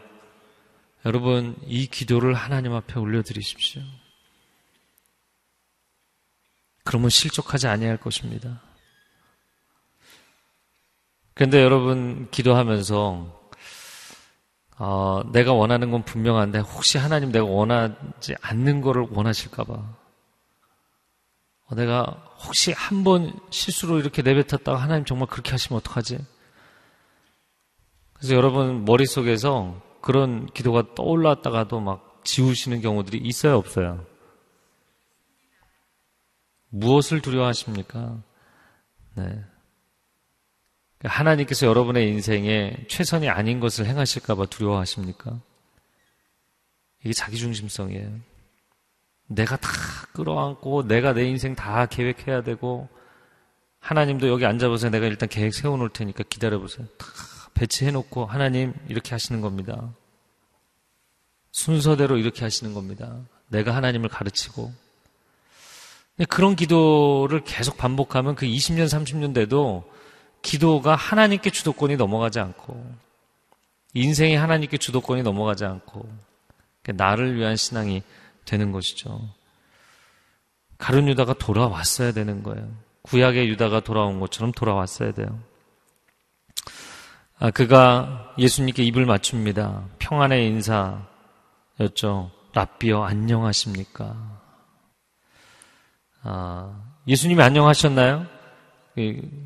[1.08, 3.82] 여러분, 이 기도를 하나님 앞에 올려드리십시오.
[6.84, 8.62] 그러면 실족하지 아니할 것입니다.
[11.34, 13.42] 근데 여러분 기도하면서
[14.78, 22.04] 어, 내가 원하는 건 분명한데 혹시 하나님 내가 원하지 않는 거를 원하실까봐 어, 내가
[22.46, 26.20] 혹시 한 번 실수로 이렇게 내뱉었다가 하나님 정말 그렇게 하시면 어떡하지?
[28.14, 34.06] 그래서 여러분 머릿속에서 그런 기도가 떠올랐다가도 막 지우시는 경우들이 있어요 없어요?
[36.70, 38.18] 무엇을 두려워하십니까?
[39.16, 39.44] 네.
[41.04, 45.40] 하나님께서 여러분의 인생에 최선이 아닌 것을 행하실까봐 두려워하십니까?
[47.04, 48.20] 이게 자기중심성이에요.
[49.28, 49.70] 내가 다
[50.14, 52.90] 끌어안고 내가 내 인생 다 계획해야 되고
[53.80, 54.92] 하나님도 여기 앉아보세요.
[54.92, 56.86] 내가 일단 계획 세워놓을 테니까 기다려보세요.
[56.98, 57.08] 다
[57.56, 59.94] 배치해놓고 하나님 이렇게 하시는 겁니다.
[61.52, 63.18] 순서대로 이렇게 하시는 겁니다.
[63.48, 64.72] 내가 하나님을 가르치고
[66.30, 69.92] 그런 기도를 계속 반복하면 그 20년, 30년 돼도
[70.42, 72.96] 기도가 하나님께 주도권이 넘어가지 않고
[73.94, 76.10] 인생이 하나님께 주도권이 넘어가지 않고
[76.96, 78.04] 나를 위한 신앙이
[78.46, 79.22] 되는 것이죠.
[80.78, 82.68] 가룟 유다가 돌아왔어야 되는 거예요.
[83.04, 85.40] 구약의 유다가 돌아온 것처럼 돌아왔어야 돼요.
[87.38, 89.86] 아, 그가 예수님께 입을 맞춥니다.
[90.00, 92.32] 평안의 인사였죠.
[92.54, 94.40] 랍비어 안녕하십니까?
[96.24, 98.28] 아, 예수님이 안녕하셨나요?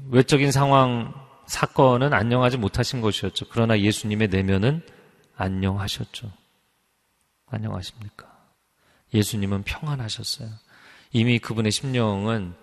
[0.09, 1.13] 외적인 상황,
[1.45, 3.45] 사건은 안녕하지 못하신 것이었죠.
[3.49, 4.81] 그러나 예수님의 내면은
[5.35, 6.31] 안녕하셨죠.
[7.47, 8.27] 안녕하십니까?
[9.13, 10.49] 예수님은 평안하셨어요.
[11.11, 12.55] 이미 그분의 심령은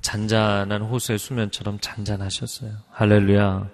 [0.00, 2.76] 잔잔한 호수의 수면처럼 잔잔하셨어요.
[2.90, 3.68] 할렐루야.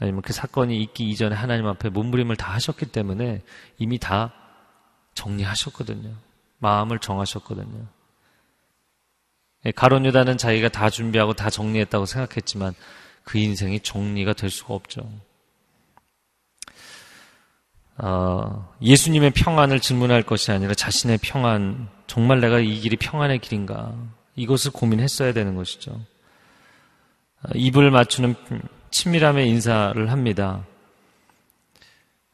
[0.00, 3.42] 아니면 그 사건이 있기 이전에 하나님 앞에 몸부림을 다 하셨기 때문에
[3.78, 4.32] 이미 다
[5.14, 6.14] 정리하셨거든요.
[6.58, 7.86] 마음을 정하셨거든요.
[9.64, 12.74] 예, 가론 유다는 자기가 다 준비하고 다 정리했다고 생각했지만
[13.24, 15.08] 그 인생이 정리가 될 수가 없죠.
[17.98, 23.94] 어, 예수님의 평안을 질문할 것이 아니라 자신의 평안, 정말 내가 이 길이 평안의 길인가?
[24.36, 25.92] 이것을 고민했어야 되는 것이죠.
[25.92, 28.34] 어, 입을 맞추는
[28.90, 30.66] 친밀함의 인사를 합니다.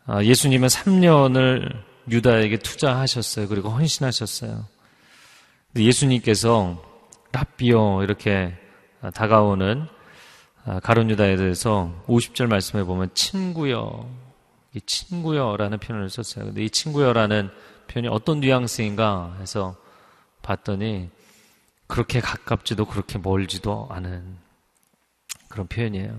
[0.07, 3.47] 어, 예수님은 3년을 유다에게 투자하셨어요.
[3.49, 4.67] 그리고 헌신하셨어요.
[5.77, 6.83] 예수님께서
[7.33, 8.55] 랍비어 이렇게
[9.15, 9.87] 다가오는
[10.83, 14.09] 가론 유다에 대해서 50절 말씀에 보면 친구여
[14.75, 16.47] 이 친구여라는 표현을 썼어요.
[16.47, 17.51] 근데 이 친구여라는
[17.89, 19.77] 표현이 어떤 뉘앙스인가 해서
[20.43, 21.11] 봤더니
[21.87, 24.39] 그렇게 가깝지도 그렇게 멀지도 않은
[25.49, 26.19] 그런 표현이에요.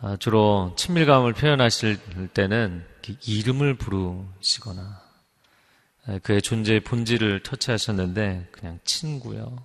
[0.00, 2.84] 아, 주로 친밀감을 표현하실 때는
[3.26, 5.03] 이름을 부르시거나
[6.22, 9.56] 그의 존재의 본질을 터치하셨는데 그냥 친구요.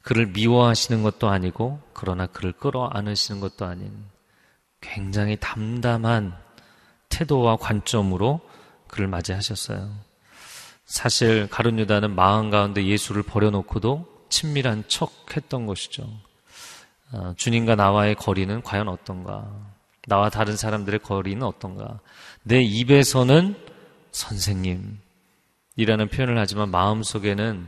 [0.00, 3.92] 그를 미워하시는 것도 아니고 그러나 그를 끌어안으시는 것도 아닌
[4.80, 6.34] 굉장히 담담한
[7.08, 8.40] 태도와 관점으로
[8.88, 9.92] 그를 맞이하셨어요.
[10.84, 16.08] 사실 가룟 유다는 마음 가운데 예수를 버려놓고도 친밀한 척 했던 것이죠.
[17.12, 19.48] 어, 주님과 나와의 거리는 과연 어떤가?
[20.08, 22.00] 나와 다른 사람들의 거리는 어떤가?
[22.42, 23.54] 내 입에서는
[24.10, 24.98] 선생님
[25.76, 27.66] 이라는 표현을 하지만 마음속에는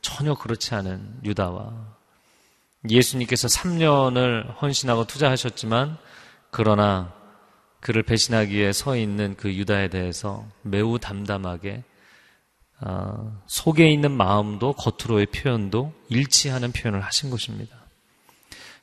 [0.00, 1.96] 전혀 그렇지 않은 유다와
[2.88, 5.96] 예수님께서 3년을 헌신하고 투자하셨지만
[6.50, 7.12] 그러나
[7.80, 11.84] 그를 배신하기 위해 서 있는 그 유다에 대해서 매우 담담하게
[12.80, 17.76] 어, 속에 있는 마음도 겉으로의 표현도 일치하는 표현을 하신 것입니다.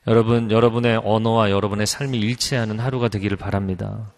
[0.06, 4.12] 여러분, 여러분의 언어와 여러분의 삶이 일치하는 하루가 되기를 바랍니다.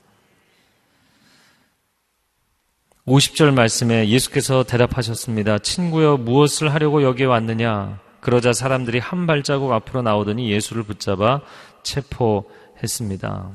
[3.09, 5.61] 50절 말씀에 예수께서 대답하셨습니다.
[5.61, 7.99] 친구여, 무엇을 하려고 여기에 왔느냐?
[8.21, 11.41] 그러자 사람들이 한 발자국 앞으로 나오더니 예수를 붙잡아
[11.83, 13.51] 체포했습니다.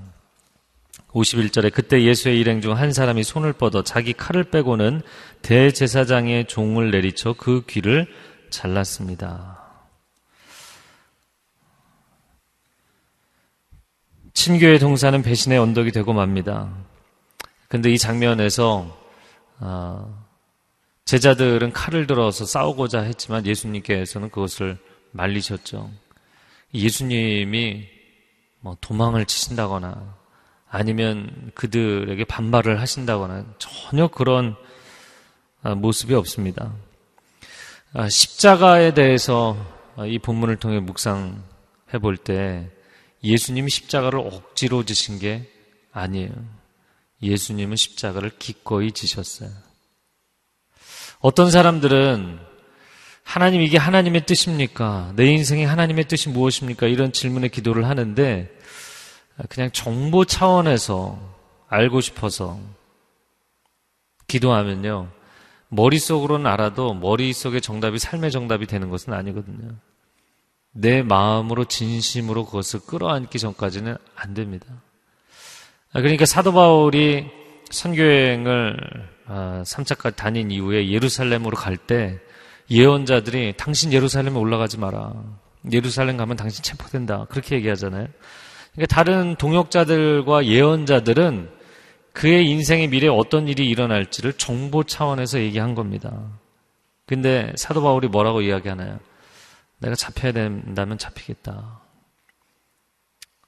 [1.12, 5.04] 51절에 그때 예수의 일행 중 한 사람이 손을 뻗어 자기 칼을 빼고는
[5.44, 8.08] 대제사장의 종을 내리쳐 그 귀를
[8.50, 9.60] 잘랐습니다.
[14.34, 16.74] 친교의 동사는 배신의 언덕이 되고 맙니다.
[17.68, 19.03] 근데 이 장면에서 어,
[21.06, 24.78] 제자들은 칼을 들어서 싸우고자 했지만 예수님께서는 그것을
[25.12, 25.90] 말리셨죠.
[26.74, 27.88] 예수님이
[28.60, 30.18] 뭐 도망을 치신다거나
[30.70, 34.56] 아니면 그들에게 반발을 하신다거나 전혀 그런
[35.62, 36.74] 아, 모습이 없습니다.
[37.94, 39.56] 아, 십자가에 대해서
[40.08, 42.70] 이 본문을 통해 묵상해 볼 때
[43.24, 45.50] 예수님이 십자가를 억지로 지신 게
[45.92, 46.32] 아니에요.
[47.24, 49.50] 예수님은 십자가를 기꺼이 지셨어요.
[51.20, 52.40] 어떤 사람들은
[53.24, 55.14] 하나님 이게 하나님의 뜻입니까?
[55.16, 56.88] 내 인생의 하나님의 뜻이 무엇입니까?
[56.88, 58.52] 이런 질문에 기도를 하는데
[59.50, 61.18] 그냥 정보 차원에서
[61.70, 62.60] 알고 싶어서
[64.28, 65.10] 기도하면요.
[65.70, 69.76] 머릿속으로는 알아도 머릿속의 정답이 삶의 정답이 되는 것은 아니거든요.
[70.72, 74.66] 내 마음으로 진심으로 그것을 끌어안기 전까지는 안 됩니다.
[75.94, 77.30] 아, 그러니까 사도 바울이
[77.70, 78.78] 선교여행을
[79.28, 82.20] 3차까지 아, 다닌 이후에 예루살렘으로 갈 때
[82.72, 85.14] 예언자들이 당신 예루살렘에 올라가지 마라.
[85.72, 87.26] 예루살렘 가면 당신 체포된다.
[87.30, 88.08] 그렇게 얘기하잖아요.
[88.74, 91.50] 그러니까 다른 동역자들과 예언자들은
[92.14, 96.12] 그의 인생의 미래에 어떤 일이 일어날지를 정보 차원에서 얘기한 겁니다.
[97.06, 99.00] 근데 사도 바울이 뭐라고 이야기하나요?
[99.80, 101.83] 내가 잡혀야 된다면 잡히겠다.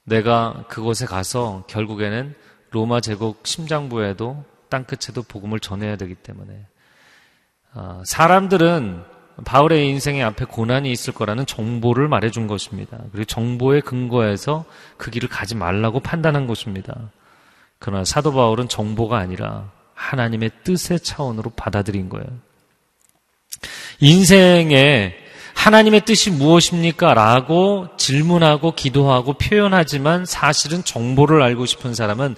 [0.06, 2.34] 내가 그곳에 가서 결국에는
[2.70, 6.66] 로마 제국 심장부에도 땅끝에도 복음을 전해야 되기 때문에
[7.74, 9.04] 어, 사람들은
[9.44, 12.98] 바울의 인생의 앞에 고난이 있을 거라는 정보를 말해준 것입니다.
[13.12, 14.64] 그리고 정보에 근거해서
[14.96, 17.10] 그 길을 가지 말라고 판단한 것입니다.
[17.78, 22.26] 그러나 사도 바울은 정보가 아니라 하나님의 뜻의 차원으로 받아들인 거예요.
[24.00, 25.25] 인생에
[25.56, 27.14] 하나님의 뜻이 무엇입니까?
[27.14, 32.36] 라고 질문하고 기도하고 표현하지만 사실은 정보를 알고 싶은 사람은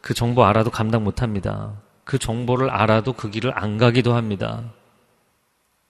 [0.00, 1.74] 그 정보 알아도 감당 못 합니다.
[2.04, 4.62] 그 정보를 알아도 그 길을 안 가기도 합니다.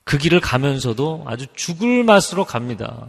[0.02, 3.06] 그 길을 가면서도 아주 죽을 맛으로 갑니다.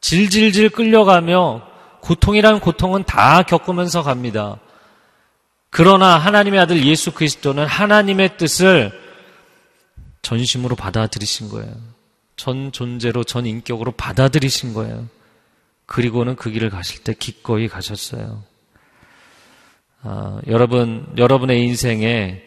[0.00, 1.62] 질질질 끌려가며
[2.00, 4.58] 고통이란 고통은 다 겪으면서 갑니다.
[5.70, 8.92] 그러나 하나님의 아들 예수 그리스도는 하나님의 뜻을
[10.22, 11.95] 전심으로 받아들이신 거예요.
[12.36, 15.08] 전 존재로, 전 인격으로 받아들이신 거예요.
[15.86, 18.42] 그리고는 그 길을 가실 때 기꺼이 가셨어요.
[20.02, 22.42] 아, 여러분, 여러분의 인생에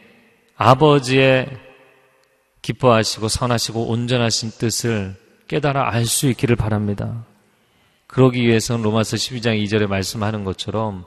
[0.55, 1.49] 아버지의
[2.61, 5.15] 기뻐하시고 선하시고 온전하신 뜻을
[5.47, 7.25] 깨달아 알 수 있기를 바랍니다.
[8.07, 11.05] 그러기 위해서는 로마서 12장 2절에 말씀하는 것처럼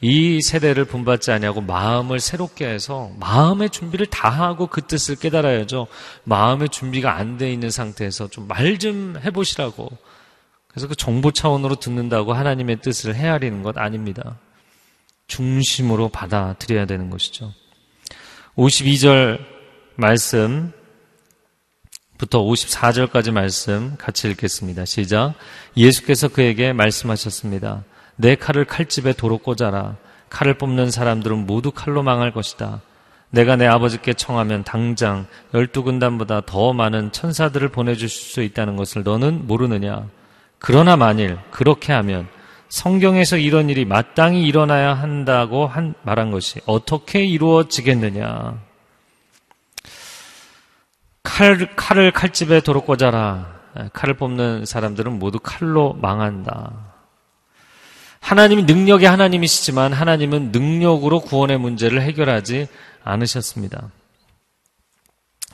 [0.00, 5.88] 이 세대를 본받지 아니하고 마음을 새롭게 해서 마음의 준비를 다 하고 그 뜻을 깨달아야죠.
[6.24, 9.90] 마음의 준비가 안 돼 있는 상태에서 좀말좀 해보시라고.
[10.68, 14.38] 그래서 그 정보 차원으로 듣는다고 하나님의 뜻을 헤아리는 것 아닙니다.
[15.26, 17.52] 중심으로 받아들여야 되는 것이죠.
[18.56, 19.38] 52절
[19.96, 20.72] 말씀
[22.18, 24.84] 부터 54절까지 말씀 같이 읽겠습니다.
[24.84, 25.34] 시작.
[25.76, 27.84] 예수께서 그에게 말씀하셨습니다.
[28.18, 29.96] 내 칼을 칼집에 도로 꽂아라.
[30.28, 32.80] 칼을 뽑는 사람들은 모두 칼로 망할 것이다.
[33.30, 39.46] 내가 내 아버지께 청하면 당장 열두 군단보다 더 많은 천사들을 보내주실 수 있다는 것을 너는
[39.46, 40.08] 모르느냐?
[40.58, 42.26] 그러나 만일 그렇게 하면
[42.68, 48.58] 성경에서 이런 일이 마땅히 일어나야 한다고 한, 말한 것이 어떻게 이루어지겠느냐?
[51.22, 53.58] 칼, 칼을 칼집에 도로 꽂아라.
[53.92, 56.87] 칼을 뽑는 사람들은 모두 칼로 망한다.
[58.28, 62.68] 하나님이 능력의 하나님이시지만 하나님은 능력으로 구원의 문제를 해결하지
[63.02, 63.90] 않으셨습니다.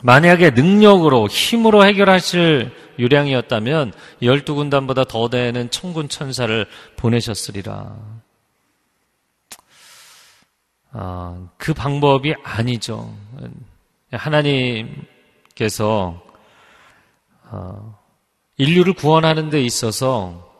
[0.02, 6.66] 만약에 능력으로 힘으로 해결하실 유량이었다면 열두 군단보다 더 되는 천군 천사를
[6.96, 7.96] 보내셨으리라.
[10.90, 13.14] 아, 그 방법이 아니죠.
[14.10, 15.06] 하나님
[15.54, 16.20] 께서
[17.44, 17.96] 어,
[18.56, 20.53] 인류를 구원하는 데 있어서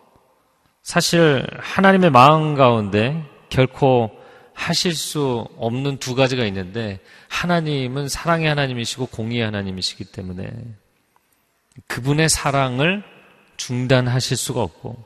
[0.85, 4.11] 사실 하나님의 마음 가운데 결코
[4.53, 10.53] 하실 수 없는 두 가지가 있는데 하나님은 사랑의 하나님이시고 공의의 하나님이시기 때문에
[11.89, 13.03] 그분의 사랑을
[13.57, 15.03] 중단하실 수가 없고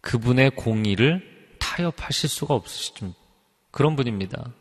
[0.00, 3.14] 그분의 공의를 타협하실 수가 없으시죠.
[3.70, 4.52] 그런 분입니다.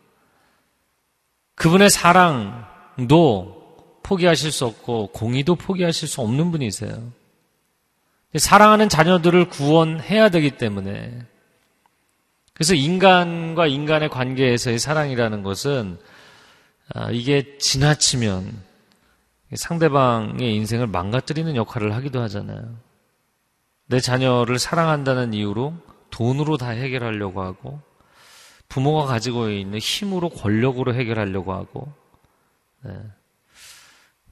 [1.56, 3.64] 그분의 사랑도
[4.04, 7.12] 포기하실 수 없고 공의도 포기하실 수 없는 분이세요.
[8.36, 11.22] 사랑하는 자녀들을 구원해야 되기 때문에
[12.54, 16.00] 그래서 인간과 인간의 관계에서의 사랑이라는 것은
[16.94, 18.52] 아, 이게 지나치면
[19.56, 22.76] 상대방의 인생을 망가뜨리는 역할을 하기도 하잖아요.
[23.88, 25.76] 내 자녀를 사랑한다는 이유로
[26.10, 27.82] 돈으로 다 해결하려고 하고
[28.70, 31.92] 부모가 가지고 있는 힘으로 권력으로 해결하려고 하고
[32.82, 32.94] 네.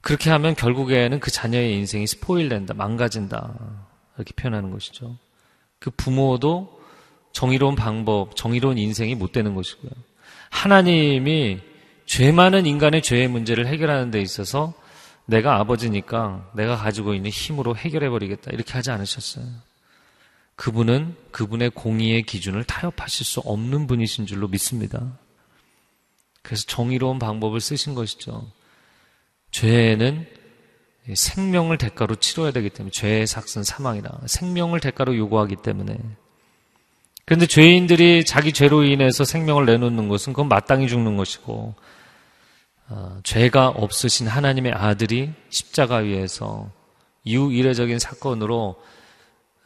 [0.00, 3.91] 그렇게 하면 결국에는 그 자녀의 인생이 스포일된다, 망가진다.
[4.16, 5.16] 이렇게 표현하는 것이죠.
[5.78, 6.80] 그 부모도
[7.32, 9.90] 정의로운 방법, 정의로운 인생이 못 되는 것이고요.
[10.50, 11.60] 하나님이
[12.06, 14.74] 죄 많은 인간의 죄의 문제를 해결하는 데 있어서
[15.24, 18.50] 내가 아버지니까 내가 가지고 있는 힘으로 해결해 버리겠다.
[18.52, 19.44] 이렇게 하지 않으셨어요.
[20.56, 25.18] 그분은 그분의 공의의 기준을 타협하실 수 없는 분이신 줄로 믿습니다.
[26.42, 28.50] 그래서 정의로운 방법을 쓰신 것이죠.
[29.52, 30.26] 죄는
[31.12, 34.20] 생명을 대가로 치러야 되기 때문에 죄의 삭은 사망이다.
[34.26, 35.98] 생명을 대가로 요구하기 때문에.
[37.24, 41.74] 그런데 죄인들이 자기 죄로 인해서 생명을 내놓는 것은 그건 마땅히 죽는 것이고
[42.88, 46.70] 어, 죄가 없으신 하나님의 아들이 십자가 위에서
[47.26, 48.82] 유일회적인 사건으로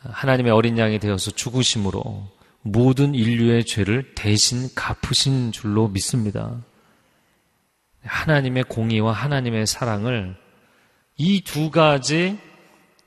[0.00, 2.28] 하나님의 어린 양이 되어서 죽으심으로
[2.62, 6.56] 모든 인류의 죄를 대신 갚으신 줄로 믿습니다.
[8.04, 10.36] 하나님의 공의와 하나님의 사랑을
[11.18, 12.38] 이 두 가지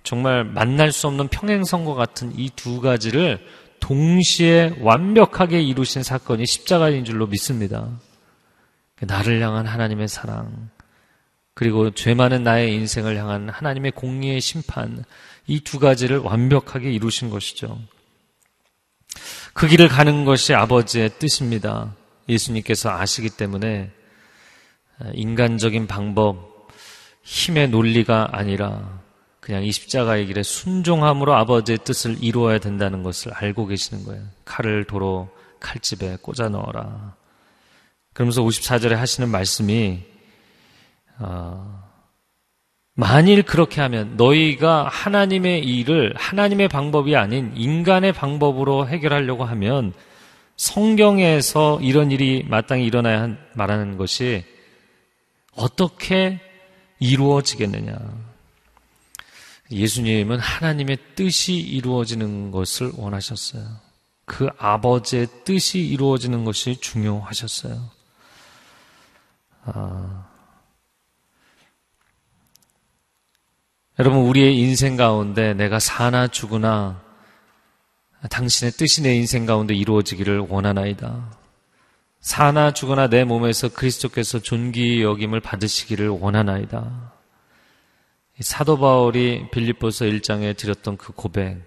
[0.04, 3.46] 정말 만날 수 없는 평행선과 같은 이 두 가지를
[3.80, 7.90] 동시에 완벽하게 이루신 사건이 십자가인 줄로 믿습니다.
[9.02, 10.70] 나를 향한 하나님의 사랑,
[11.54, 15.04] 그리고 죄 많은 나의 인생을 향한 하나님의 공의의 심판,
[15.48, 17.80] 이 두 가지를 완벽하게 이루신 것이죠.
[19.54, 21.96] 그 길을 가는 것이 아버지의 뜻입니다.
[22.28, 23.92] 예수님께서 아시기 때문에
[25.14, 26.49] 인간적인 방법,
[27.30, 29.02] 힘의 논리가 아니라
[29.40, 34.24] 그냥 이 십자가의 길에 순종함으로 아버지의 뜻을 이루어야 된다는 것을 알고 계시는 거예요.
[34.46, 37.14] 칼을 도로 칼집에 꽂아 넣어라.
[38.14, 40.02] 그러면서 54절에 하시는 말씀이
[41.20, 41.84] 어,
[42.96, 49.94] 만일 그렇게 하면 너희가 하나님의 일을 하나님의 방법이 아닌 인간의 방법으로 해결하려고 하면
[50.58, 54.44] 성경에서 이런 일이 마땅히 일어나야 말하는 것이
[55.56, 56.49] 어떻게
[57.00, 57.98] 이루어지겠느냐.
[59.72, 63.64] 예수님은 하나님의 뜻이 이루어지는 것을 원하셨어요.
[64.26, 67.90] 그 아버지의 뜻이 이루어지는 것이 중요하셨어요.
[69.66, 70.28] 아,
[74.00, 77.02] 여러분, 우리의 인생 가운데 내가 사나 죽으나
[78.30, 81.39] 당신의 뜻이 내 인생 가운데 이루어지기를 원하나이다.
[82.20, 87.14] 사나 죽으나 내 몸에서 그리스도께서 존귀 여김을 받으시기를 원하나이다.
[88.42, 91.62] 사도 바울이 빌립보서 1장에 드렸던 그 고백,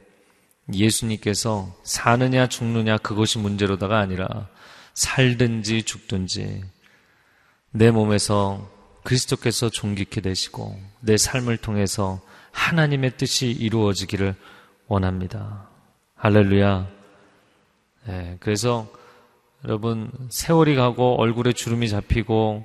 [0.72, 4.48] 예수님께서 사느냐 죽느냐 그것이 문제로다가 아니라
[4.94, 6.62] 살든지 죽든지
[7.72, 8.70] 내 몸에서
[9.04, 12.20] 그리스도께서 존귀케 되시고 내 삶을 통해서
[12.52, 14.34] 하나님의 뜻이 이루어지기를
[14.86, 15.68] 원합니다.
[16.14, 16.86] 할렐루야.
[18.06, 18.88] 네, 그래서
[19.64, 22.64] 여러분 세월이 가고 얼굴에 주름이 잡히고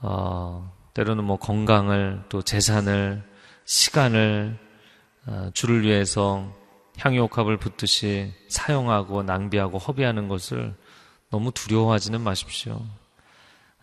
[0.00, 3.22] 어, 때로는 뭐 건강을 또 재산을
[3.64, 4.58] 시간을
[5.26, 6.50] 어, 주를 위해서
[6.98, 10.74] 향유옥합을 붙듯이 사용하고 낭비하고 허비하는 것을
[11.30, 12.82] 너무 두려워하지는 마십시오.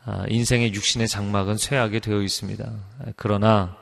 [0.06, 2.72] 아, 인생의 육신의 장막은 쇠하게 되어 있습니다.
[3.16, 3.76] 그러나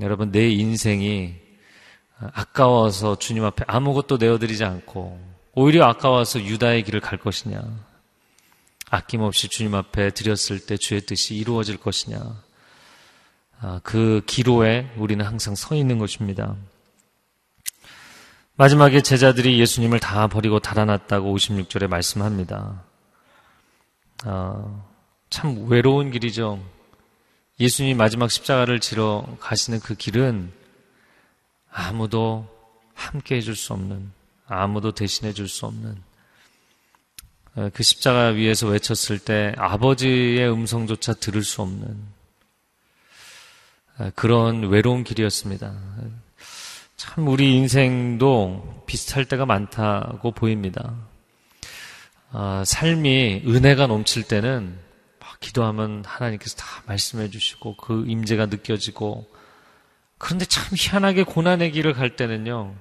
[0.00, 1.34] 여러분 내 인생이
[2.18, 7.62] 아까워서 주님 앞에 아무것도 내어드리지 않고 오히려 아까워서 유다의 길을 갈 것이냐
[8.90, 12.18] 아낌없이 주님 앞에 드렸을 때 주의 뜻이 이루어질 것이냐
[13.60, 16.54] 아, 그 기로에 우리는 항상 서 있는 것입니다.
[18.56, 22.84] 마지막에 제자들이 예수님을 다 버리고 달아났다고 56절에 말씀합니다.
[24.26, 24.88] 어,
[25.30, 26.62] 참 외로운 길이죠.
[27.58, 30.52] 예수님이 마지막 십자가를 지러 가시는 그 길은
[31.70, 32.46] 아무도
[32.94, 34.12] 함께 해줄 수 없는,
[34.46, 35.96] 아무도 대신해 줄 수 없는,
[37.56, 41.96] 어, 그 십자가 위에서 외쳤을 때 아버지의 음성조차 들을 수 없는
[43.98, 45.72] 어, 그런 외로운 길이었습니다.
[46.96, 50.94] 참 우리 인생도 비슷할 때가 많다고 보입니다.
[52.32, 54.84] 어, 삶이 은혜가 넘칠 때는
[55.44, 59.30] 기도하면 하나님께서 다 말씀해 주시고 그 임재가 느껴지고
[60.16, 62.74] 그런데 참 희한하게 고난의 길을 갈 때는요.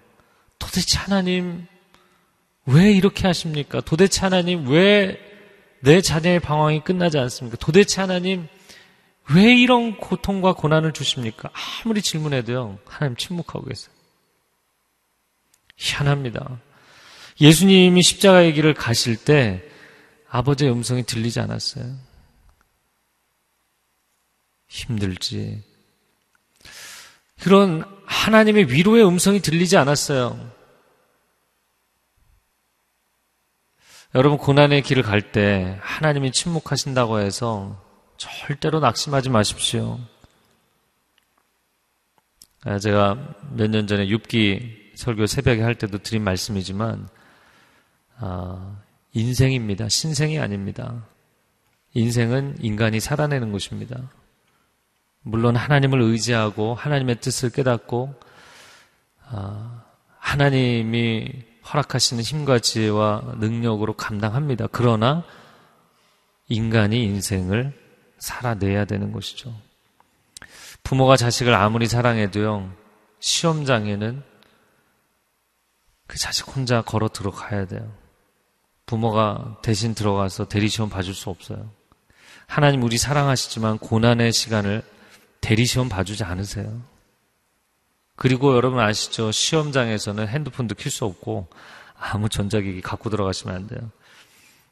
[0.65, 1.67] 도대체 하나님
[2.65, 3.81] 왜 이렇게 하십니까?
[3.81, 5.33] 도대체 하나님 왜
[5.83, 7.57] 내 자녀의 방황이 끝나지 않습니까?
[7.57, 8.47] 도대체 하나님
[9.33, 11.51] 왜 이런 고통과 고난을 주십니까?
[11.83, 12.79] 아무리 질문해도요.
[12.85, 13.93] 하나님 침묵하고 계세요.
[15.75, 16.61] 희한합니다.
[17.41, 19.61] 예수님이 십자가의 길을 가실 때
[20.29, 21.97] 아버지의 음성이 들리지 않았어요.
[24.69, 25.61] 힘들지.
[27.41, 30.52] 그런 하나님의 위로의 음성이 들리지 않았어요.
[34.15, 37.83] 여러분, 고난의 길을 갈 때 하나님이 침묵하신다고 해서
[38.17, 39.99] 절대로 낙심하지 마십시오.
[42.63, 43.17] 아, 제가
[43.55, 47.09] 몇 년 전에 6기 설교 새벽에 할 때도 드린 말씀이지만,
[48.17, 48.77] 아,
[49.13, 49.89] 인생입니다.
[49.89, 51.07] 신생이 아닙니다.
[51.95, 54.11] 인생은 인간이 살아내는 것입니다.
[55.23, 58.13] 물론 하나님을 의지하고 하나님의 뜻을 깨닫고
[59.25, 59.83] 아,
[60.19, 64.67] 하나님이 허락하시는 힘과 지혜와 능력으로 감당합니다.
[64.71, 65.23] 그러나
[66.47, 67.73] 인간이 인생을
[68.19, 69.53] 살아내야 되는 것이죠.
[70.83, 72.71] 부모가 자식을 아무리 사랑해도요,
[73.19, 74.23] 시험장에는
[76.07, 77.91] 그 자식 혼자 걸어 들어가야 돼요.
[78.85, 81.71] 부모가 대신 들어가서 대리시험 봐줄 수 없어요.
[82.47, 84.83] 하나님 우리 사랑하시지만 고난의 시간을
[85.41, 86.81] 대리시험 봐주지 않으세요.
[88.15, 89.31] 그리고 여러분 아시죠?
[89.31, 91.47] 시험장에서는 핸드폰도 킬 수 없고
[91.99, 93.89] 아무 전자기기 갖고 들어가시면 안 돼요.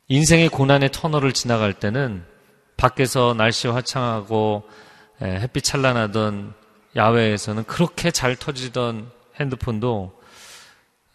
[0.09, 2.25] 인생의 고난의 터널을 지나갈 때는
[2.77, 4.67] 밖에서 날씨 화창하고
[5.21, 6.53] 햇빛 찬란하던
[6.95, 10.19] 야외에서는 그렇게 잘 터지던 핸드폰도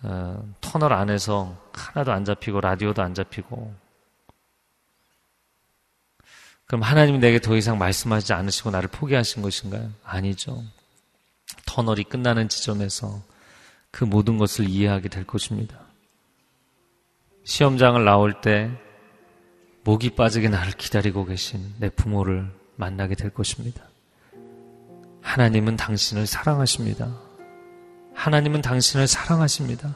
[0.03, 3.75] 어, 터널 안에서 하나도 안 잡히고 라디오도 안 잡히고
[6.67, 9.91] 그럼 하나님이 내게 더 이상 말씀하지 않으시고 나를 포기하신 것인가요?
[10.05, 10.63] 아니죠.
[11.67, 13.23] 터널이 끝나는 지점에서
[13.91, 15.81] 그 모든 것을 이해하게 될 것입니다.
[17.45, 18.71] 시험장을 나올 때
[19.85, 23.83] 목이 빠지게 나를 기다리고 계신 내 부모를 만나게 될 것입니다.
[25.23, 27.15] 하나님은 당신을 사랑하십니다.
[28.15, 29.95] 하나님은 당신을 사랑하십니다.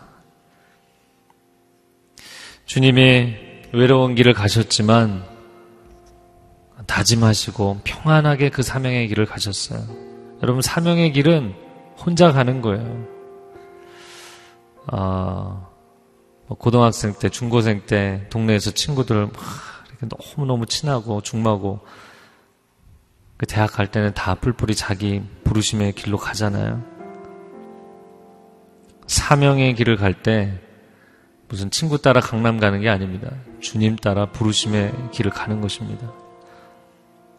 [2.66, 3.36] 주님이
[3.72, 5.24] 외로운 길을 가셨지만
[6.86, 10.09] 다짐하시고 평안하게 그 사명의 길을 가셨어요.
[10.42, 11.54] 여러분, 사명의 길은
[11.98, 13.06] 혼자 가는 거예요.
[14.86, 15.68] 아,
[16.46, 19.32] 뭐 고등학생 때, 중고생 때, 동네에서 친구들 막
[19.88, 21.80] 이렇게 너무 너무 친하고 중마고,
[23.36, 26.82] 그 대학 갈 때는 다 뿔뿔이 자기 부르심의 길로 가잖아요.
[29.06, 30.60] 사명의 길을 갈 때,
[31.48, 33.30] 무슨 친구 따라 강남 가는 게 아닙니다.
[33.60, 36.12] 주님 따라 부르심의 길을 가는 것입니다.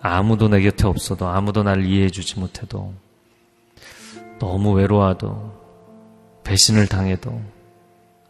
[0.02, 2.94] 아무도 내 곁에 없어도 아무도 나를 이해해 주지 못해도
[4.40, 5.62] 너무 외로워도
[6.44, 7.42] 배신을 당해도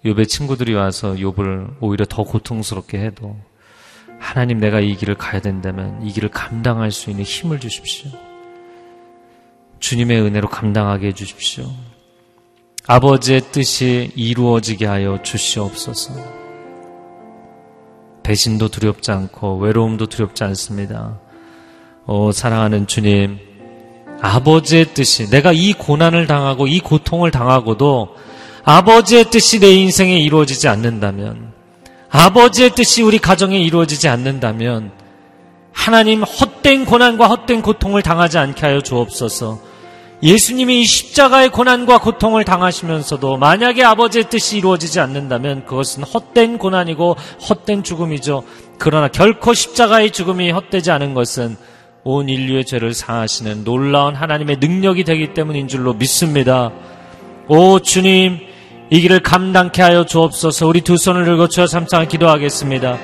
[0.04, 3.38] 욥의 친구들이 와서 욥을 오히려 더 고통스럽게 해도
[4.20, 8.12] 하나님 내가 이 길을 가야 된다면 이 길을 감당할 수 있는 힘을 주십시오.
[9.80, 11.66] 주님의 은혜로 감당하게 해 주십시오.
[12.88, 16.14] 아버지의 뜻이 이루어지게 하여 주시옵소서.
[18.24, 21.20] 배신도 두렵지 않고 외로움도 두렵지 않습니다.
[22.08, 23.38] 오, 사랑하는 주님,
[24.22, 28.16] 아버지의 뜻이 내가 이 고난을 당하고 이 고통을 당하고도
[28.64, 31.54] 아버지의 뜻이 내 인생에 이루어지지 않는다면
[32.10, 34.92] 아버지의 뜻이 우리 가정에 이루어지지 않는다면
[35.72, 39.60] 하나님 헛된 고난과 헛된 고통을 당하지 않게 하여 주옵소서.
[40.24, 47.16] 예수님이 이 십자가의 고난과 고통을 당하시면서도 만약에 아버지의 뜻이 이루어지지 않는다면 그것은 헛된 고난이고
[47.50, 48.44] 헛된 죽음이죠.
[48.78, 51.58] 그러나 결코 십자가의 죽음이 헛되지 않은 것은
[52.04, 56.72] 온 인류의 죄를 사하시는 놀라운 하나님의 능력이 되기 때문인 줄로 믿습니다.
[57.48, 58.40] 오 주님,
[58.90, 62.98] 이 길을 감당케 하여 주옵소서 우리 두 손을 들고 주여 삼창 기도하겠습니다.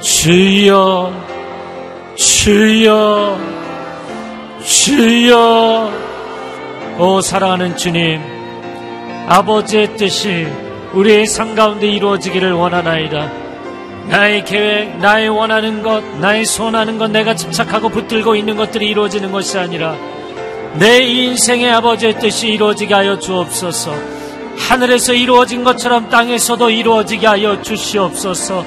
[0.00, 1.12] 주여,
[2.16, 3.38] 주여,
[4.64, 5.92] 주여,
[6.98, 8.20] 오 사랑하는 주님
[9.28, 10.46] 아버지의 뜻이
[10.94, 13.47] 우리의 삶 가운데 이루어지기를 원하나이다
[14.08, 19.58] 나의 계획 나의 원하는 것 나의 소원하는 것 내가 집착하고 붙들고 있는 것들이 이루어지는 것이
[19.58, 19.96] 아니라
[20.74, 23.94] 내 인생의 아버지의 뜻이 이루어지게 하여 주옵소서
[24.56, 28.64] 하늘에서 이루어진 것처럼 땅에서도 이루어지게 하여 주시옵소서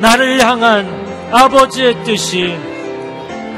[0.00, 2.56] 나를 향한 아버지의 뜻이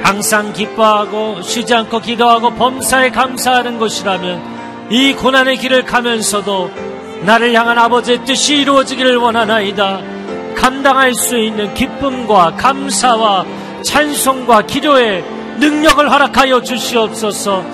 [0.03, 6.71] 항상 기뻐하고 쉬지 않고 기도하고 범사에 감사하는 것이라면 이 고난의 길을 가면서도
[7.23, 10.20] 나를 향한 아버지의 뜻이 이루어지기를 원하나이다.
[10.55, 13.45] 감당할 수 있는 기쁨과 감사와
[13.83, 15.25] 찬송과 기도의
[15.59, 17.65] 능력을 허락하여 주시옵소서.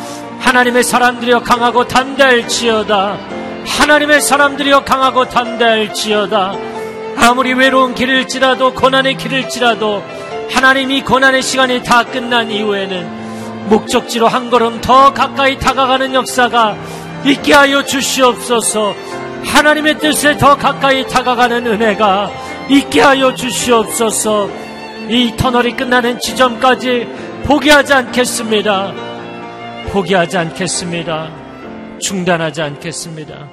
[0.41, 3.19] 하나님의 사람들이여 강하고 담대할지어다.
[3.67, 6.55] 하나님의 사람들이여 강하고 담대할지어다.
[7.19, 10.03] 아무리 외로운 길일지라도 고난의 길일지라도
[10.51, 16.77] 하나님이 고난의 시간이 다 끝난 이후에는 목적지로 한 걸음 더 가까이 다가가는 역사가
[17.25, 18.95] 있게 하여 주시옵소서
[19.45, 22.31] 하나님의 뜻에 더 가까이 다가가는 은혜가
[22.69, 24.49] 있게 하여 주시옵소서
[25.09, 27.07] 이 터널이 끝나는 지점까지
[27.45, 28.93] 포기하지 않겠습니다.
[29.93, 31.99] 포기하지 않겠습니다.
[32.01, 33.49] 중단하지 않겠습니다.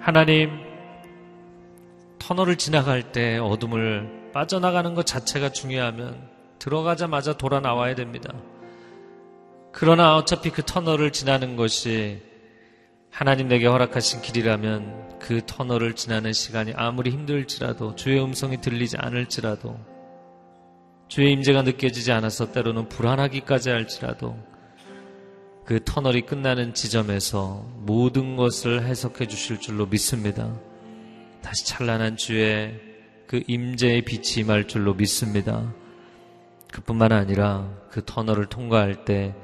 [0.00, 0.50] 하나님,
[2.18, 8.32] 터널을 지나갈 때 어둠을 빠져나가는 것 자체가 중요하면 들어가자마자 돌아 나와야 됩니다.
[9.70, 12.20] 그러나 어차피 그 터널을 지나는 것이
[13.10, 19.74] 하나님 내게 허락하신 길이라면 그 터널을 지나는 시간이 아무리 힘들지라도 주의 음성이 들리지 않을지라도
[21.08, 24.36] 주의 임재가 느껴지지 않아서 때로는 불안하기까지 할지라도
[25.64, 30.60] 그 터널이 끝나는 지점에서 모든 것을 해석해 주실 줄로 믿습니다.
[31.40, 32.78] 다시 찬란한 주의
[33.26, 35.72] 그 임재의 빛이 임할 줄로 믿습니다.
[36.70, 39.34] 그뿐만 아니라 그 터널을 통과할 때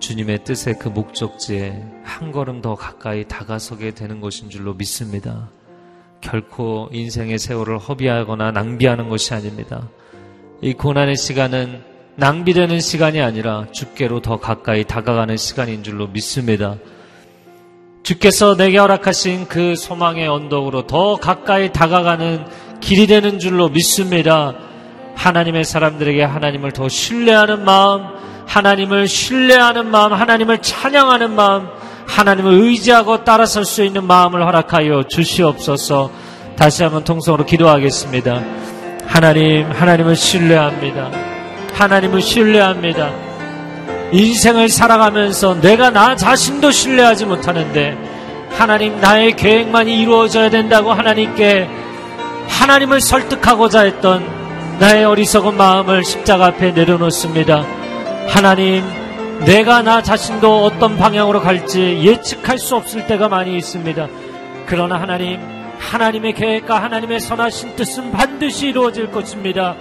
[0.00, 5.50] 주님의 뜻의 그 목적지에 한 걸음 더 가까이 다가서게 되는 것인 줄로 믿습니다.
[6.20, 9.88] 결코 인생의 세월을 허비하거나 낭비하는 것이 아닙니다.
[10.60, 11.82] 이 고난의 시간은
[12.16, 16.76] 낭비되는 시간이 아니라 주께로 더 가까이 다가가는 시간인 줄로 믿습니다.
[18.02, 22.44] 주께서 내게 허락하신 그 소망의 언덕으로 더 가까이 다가가는
[22.80, 24.54] 길이 되는 줄로 믿습니다.
[25.14, 28.19] 하나님의 사람들에게 하나님을 더 신뢰하는 마음,
[28.50, 31.68] 하나님을 신뢰하는 마음, 하나님을 찬양하는 마음,
[32.08, 36.10] 하나님을 의지하고 따라설 수 있는 마음을 허락하여 주시옵소서.
[36.56, 38.42] 다시 한번 통성으로 기도하겠습니다.
[39.06, 41.12] 하나님, 하나님을 신뢰합니다.
[41.74, 43.10] 하나님을 신뢰합니다.
[44.10, 47.96] 인생을 살아가면서 내가 나 자신도 신뢰하지 못하는데
[48.50, 51.68] 하나님 나의 계획만이 이루어져야 된다고 하나님께
[52.48, 54.26] 하나님을 설득하고자 했던
[54.80, 57.79] 나의 어리석은 마음을 십자가 앞에 내려놓습니다.
[58.30, 58.84] 하나님,
[59.44, 64.08] 내가 나 자신도 어떤 방향으로 갈지 예측할 수 없을 때가 많이 있습니다.
[64.66, 65.40] 그러나 하나님,
[65.78, 69.74] 하나님의 계획과 하나님의 선하신 뜻은 반드시 이루어질 것입니다.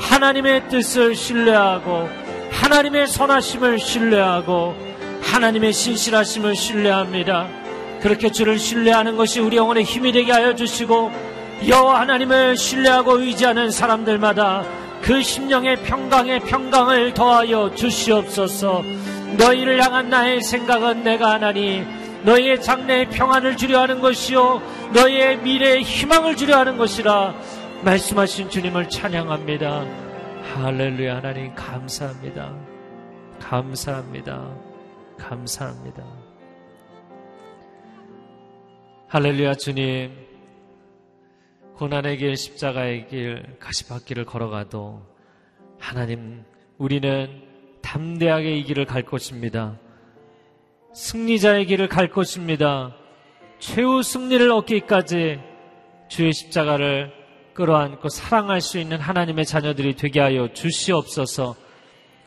[0.00, 2.08] 하나님의 뜻을 신뢰하고,
[2.50, 4.76] 하나님의 선하심을 신뢰하고,
[5.22, 7.48] 하나님의 신실하심을 신뢰합니다.
[8.00, 11.10] 그렇게 주를 신뢰하는 것이 우리 영혼의 힘이 되게 하여 주시고,
[11.66, 14.62] 여호와 하나님을 신뢰하고 의지하는 사람들마다
[15.08, 18.82] 그 심령의 평강에 평강을 더하여 주시옵소서.
[19.38, 21.82] 너희를 향한 나의 생각은 내가 하나니
[22.24, 24.60] 너희의 장래에 평안을 주려 하는 것이요
[24.92, 27.34] 너희의 미래에 희망을 주려 하는 것이라
[27.84, 29.86] 말씀하신 주님을 찬양합니다.
[30.54, 32.54] 할렐루야 하나님 감사합니다.
[33.40, 34.50] 감사합니다.
[35.16, 36.02] 감사합니다.
[39.08, 40.27] 할렐루야 주님
[41.78, 45.00] 고난의 길, 십자가의 길, 가시밭길을 걸어가도
[45.78, 46.42] 하나님,
[46.76, 47.40] 우리는
[47.82, 49.78] 담대하게 이 길을 갈 것입니다.
[50.92, 52.96] 승리자의 길을 갈 것입니다.
[53.60, 55.38] 최후 승리를 얻기까지
[56.08, 57.12] 주의 십자가를
[57.54, 61.54] 끌어안고 사랑할 수 있는 하나님의 자녀들이 되게 하여 주시옵소서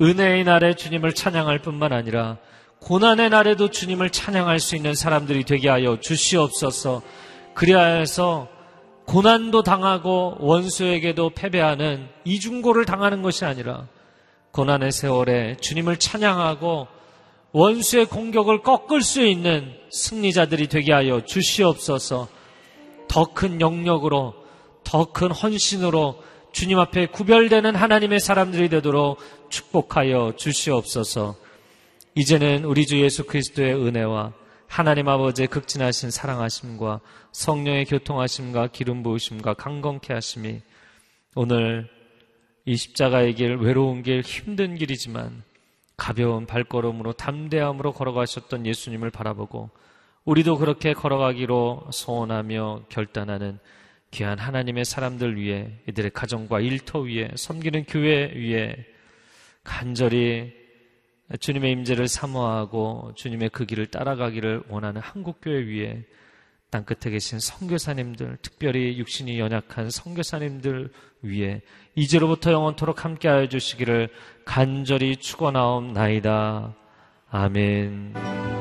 [0.01, 2.37] 은혜의 날에 주님을 찬양할 뿐만 아니라
[2.79, 7.01] 고난의 날에도 주님을 찬양할 수 있는 사람들이 되게 하여 주시옵소서
[7.53, 8.47] 그리하 해서
[9.05, 13.87] 고난도 당하고 원수에게도 패배하는 이중고를 당하는 것이 아니라
[14.51, 16.87] 고난의 세월에 주님을 찬양하고
[17.53, 22.27] 원수의 공격을 꺾을 수 있는 승리자들이 되게 하여 주시옵소서.
[23.07, 24.33] 더 큰 영역으로
[24.83, 26.21] 더 큰 헌신으로
[26.53, 29.17] 주님 앞에 구별되는 하나님의 사람들이 되도록
[29.49, 31.35] 축복하여 주시옵소서.
[32.15, 34.33] 이제는 우리 주 예수 그리스도의 은혜와
[34.71, 37.01] 하나님 아버지의 극진하신 사랑하심과
[37.33, 40.61] 성령의 교통하심과 기름 부으심과 강건케 하심이
[41.35, 41.89] 오늘
[42.63, 45.43] 이 십자가의 길, 외로운 길, 힘든 길이지만
[45.97, 49.71] 가벼운 발걸음으로 담대함으로 걸어가셨던 예수님을 바라보고
[50.23, 53.59] 우리도 그렇게 걸어가기로 소원하며 결단하는
[54.11, 58.77] 귀한 하나님의 사람들 위해 이들의 가정과 일터 위에 섬기는 교회 위에
[59.65, 60.60] 간절히
[61.39, 66.03] 주님의 임재를 사모하고 주님의 그 길을 따라가기를 원하는 한국교회 위에
[66.69, 71.61] 땅끝에 계신 선교사님들, 특별히 육신이 연약한 선교사님들 위에
[71.95, 74.09] 이제로부터 영원토록 함께하여 주시기를
[74.45, 76.73] 간절히 축원하옵나이다.
[77.29, 78.60] 아멘.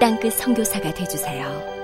[0.00, 1.77] 땅끝 성교사가 되주세요